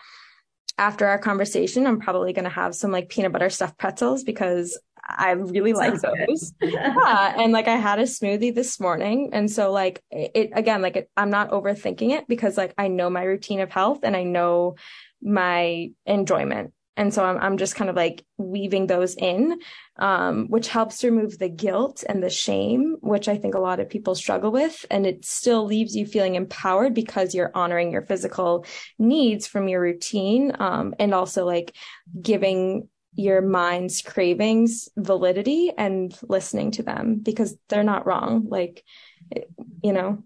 after 0.77 1.07
our 1.07 1.19
conversation, 1.19 1.87
I'm 1.87 1.99
probably 1.99 2.33
going 2.33 2.45
to 2.45 2.49
have 2.49 2.75
some 2.75 2.91
like 2.91 3.09
peanut 3.09 3.31
butter 3.31 3.49
stuffed 3.49 3.77
pretzels 3.77 4.23
because 4.23 4.79
I 5.07 5.31
really 5.31 5.73
like 5.73 5.99
those. 6.01 6.53
yeah. 6.61 7.35
And 7.37 7.51
like 7.51 7.67
I 7.67 7.75
had 7.75 7.99
a 7.99 8.03
smoothie 8.03 8.53
this 8.53 8.79
morning. 8.79 9.29
And 9.33 9.49
so 9.49 9.71
like 9.71 10.01
it, 10.11 10.51
again, 10.53 10.81
like 10.81 10.95
it, 10.95 11.09
I'm 11.15 11.29
not 11.29 11.51
overthinking 11.51 12.11
it 12.11 12.27
because 12.27 12.57
like 12.57 12.73
I 12.77 12.87
know 12.87 13.09
my 13.09 13.23
routine 13.23 13.59
of 13.59 13.71
health 13.71 13.99
and 14.03 14.15
I 14.15 14.23
know 14.23 14.75
my 15.21 15.91
enjoyment. 16.05 16.73
And 16.97 17.13
so 17.13 17.25
I'm, 17.25 17.37
I'm 17.37 17.57
just 17.57 17.75
kind 17.75 17.89
of 17.89 17.95
like 17.97 18.25
weaving 18.37 18.87
those 18.87 19.15
in, 19.15 19.59
um, 19.97 20.47
which 20.47 20.69
helps 20.69 21.03
remove 21.03 21.37
the 21.37 21.49
guilt 21.49 22.05
and 22.07 22.23
the 22.23 22.29
shame, 22.29 22.95
which 23.01 23.27
I 23.27 23.37
think 23.37 23.53
a 23.53 23.59
lot 23.59 23.81
of 23.81 23.89
people 23.89 24.15
struggle 24.15 24.49
with. 24.49 24.85
And 24.89 25.05
it 25.05 25.25
still 25.25 25.65
leaves 25.65 25.93
you 25.93 26.05
feeling 26.05 26.35
empowered 26.35 26.93
because 26.93 27.35
you're 27.35 27.51
honoring 27.53 27.91
your 27.91 28.03
physical 28.03 28.65
needs 28.97 29.45
from 29.45 29.67
your 29.67 29.81
routine. 29.81 30.53
Um, 30.57 30.95
and 30.97 31.13
also 31.13 31.45
like 31.45 31.75
giving 32.21 32.87
your 33.15 33.41
mind's 33.41 34.01
cravings 34.01 34.89
validity 34.97 35.71
and 35.77 36.17
listening 36.27 36.71
to 36.71 36.83
them 36.83 37.19
because 37.21 37.57
they're 37.69 37.83
not 37.83 38.05
wrong. 38.05 38.47
Like, 38.49 38.83
you 39.81 39.93
know, 39.93 40.23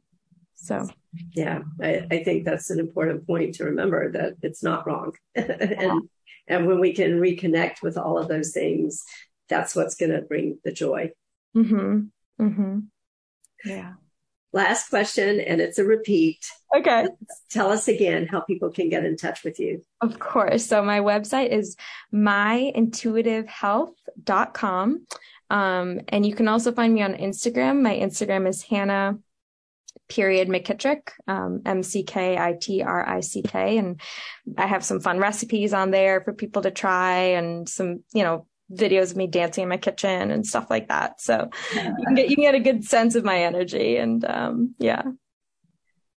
so. 0.56 0.88
Yeah, 1.34 1.62
I, 1.82 2.06
I 2.12 2.24
think 2.24 2.46
that's 2.46 2.70
an 2.70 2.80
important 2.80 3.26
point 3.26 3.56
to 3.56 3.66
remember 3.66 4.12
that 4.12 4.36
it's 4.42 4.62
not 4.62 4.86
wrong. 4.86 5.14
and, 5.36 6.10
and 6.48 6.68
when 6.68 6.80
we 6.80 6.94
can 6.94 7.20
reconnect 7.20 7.82
with 7.82 7.98
all 7.98 8.18
of 8.18 8.28
those 8.28 8.52
things, 8.52 9.04
that's 9.48 9.76
what's 9.76 9.96
going 9.96 10.12
to 10.12 10.22
bring 10.22 10.60
the 10.64 10.72
joy. 10.72 11.12
Mm-hmm. 11.56 12.00
Mm-hmm. 12.40 12.80
Yeah. 13.66 13.94
Last 14.52 14.90
question, 14.90 15.40
and 15.40 15.62
it's 15.62 15.78
a 15.78 15.84
repeat. 15.84 16.44
Okay. 16.76 17.06
Tell 17.52 17.72
us 17.72 17.88
again 17.88 18.26
how 18.28 18.42
people 18.42 18.72
can 18.72 18.90
get 18.90 19.06
in 19.06 19.16
touch 19.16 19.44
with 19.44 19.60
you. 19.60 19.84
Of 20.02 20.18
course. 20.18 20.66
So 20.66 20.84
my 20.84 21.02
website 21.02 21.50
is 21.50 21.76
myintuitivehealth.com. 22.14 25.06
Um, 25.52 26.02
and 26.08 26.24
you 26.26 26.34
can 26.36 26.48
also 26.48 26.72
find 26.72 26.94
me 26.94 27.02
on 27.02 27.16
Instagram. 27.16 27.82
My 27.82 27.96
Instagram 27.96 28.48
is 28.48 28.62
Hannah 28.64 29.18
period 30.08 30.48
McKitrick, 30.50 31.10
um, 31.28 31.62
M 31.66 31.84
C 31.84 32.04
K 32.04 32.38
I 32.38 32.54
T 32.60 32.82
R 32.82 33.08
I 33.08 33.20
C 33.22 33.44
K. 33.44 33.78
And 33.78 34.02
I 34.58 34.66
have 34.66 34.84
some 34.84 35.00
fun 35.00 35.20
recipes 35.20 35.72
on 35.74 35.92
there 35.92 36.22
for 36.22 36.34
people 36.34 36.64
to 36.64 36.72
try 36.72 37.36
and 37.38 37.70
some, 37.70 38.04
you 38.14 38.24
know, 38.24 38.48
videos 38.72 39.12
of 39.12 39.18
me 39.18 39.28
dancing 39.28 39.64
in 39.64 39.70
my 39.70 39.78
kitchen 39.78 40.32
and 40.32 40.46
stuff 40.46 40.70
like 40.70 40.88
that. 40.88 41.22
So 41.22 41.50
you 41.74 42.06
can 42.06 42.16
get 42.16 42.30
you 42.30 42.36
can 42.36 42.44
get 42.44 42.56
a 42.56 42.60
good 42.60 42.84
sense 42.84 43.16
of 43.16 43.24
my 43.24 43.44
energy 43.44 43.98
and 43.98 44.24
um, 44.26 44.76
yeah. 44.80 45.04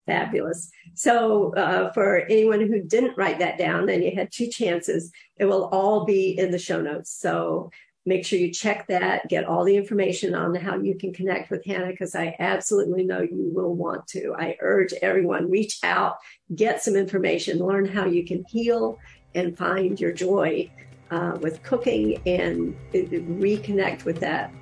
Fabulous. 0.07 0.71
So 0.95 1.55
uh, 1.55 1.93
for 1.93 2.19
anyone 2.19 2.61
who 2.61 2.83
didn't 2.83 3.17
write 3.17 3.39
that 3.39 3.57
down, 3.57 3.89
and 3.89 4.03
you 4.03 4.13
had 4.15 4.33
two 4.33 4.49
chances, 4.49 5.13
it 5.39 5.45
will 5.45 5.67
all 5.67 6.05
be 6.05 6.37
in 6.37 6.51
the 6.51 6.59
show 6.59 6.81
notes. 6.83 7.17
So 7.17 7.71
make 8.05 8.27
sure 8.27 8.39
you 8.39 8.51
check 8.51 8.89
that, 8.89 9.29
get 9.29 9.45
all 9.45 9.65
the 9.65 9.77
information 9.77 10.35
on 10.35 10.57
how 10.57 10.77
you 10.77 10.97
can 10.99 11.15
connect 11.15 11.51
with 11.51 11.65
Hannah, 11.65 11.93
because 11.93 12.17
I 12.17 12.35
absolutely 12.41 13.05
know 13.05 13.23
you 13.23 13.51
will 13.55 13.77
want 13.77 14.09
to. 14.09 14.35
I 14.37 14.57
urge 14.61 14.93
everyone, 15.03 15.49
reach 15.49 15.79
out, 15.85 16.17
get 16.53 16.83
some 16.83 16.97
information, 16.97 17.61
learn 17.61 17.87
how 17.87 18.07
you 18.07 18.27
can 18.27 18.45
heal 18.49 18.99
and 19.37 19.57
find 19.57 20.01
your 20.01 20.13
joy 20.13 20.69
uh, 21.13 21.37
with 21.41 21.63
cooking 21.63 22.21
and 22.27 22.75
reconnect 22.93 24.05
with 24.05 24.19
that 24.21 24.53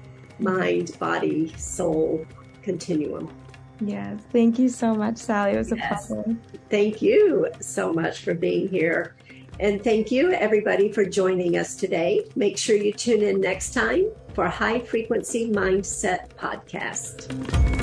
mind, 0.40 0.98
body, 0.98 1.54
soul 1.56 2.26
continuum. 2.62 3.32
Yes. 3.80 4.20
Thank 4.32 4.58
you 4.58 4.68
so 4.68 4.94
much, 4.94 5.16
Sally. 5.16 5.52
It 5.52 5.58
was 5.58 5.72
yes. 5.74 6.10
a 6.10 6.14
pleasure. 6.14 6.36
Thank 6.68 7.00
you 7.00 7.48
so 7.60 7.92
much 7.92 8.20
for 8.20 8.34
being 8.34 8.68
here. 8.68 9.16
And 9.60 9.82
thank 9.82 10.10
you, 10.10 10.32
everybody, 10.32 10.90
for 10.90 11.04
joining 11.04 11.56
us 11.56 11.76
today. 11.76 12.24
Make 12.34 12.58
sure 12.58 12.76
you 12.76 12.92
tune 12.92 13.22
in 13.22 13.40
next 13.40 13.72
time 13.72 14.06
for 14.34 14.48
High 14.48 14.80
Frequency 14.80 15.50
Mindset 15.50 16.30
Podcast. 16.30 17.79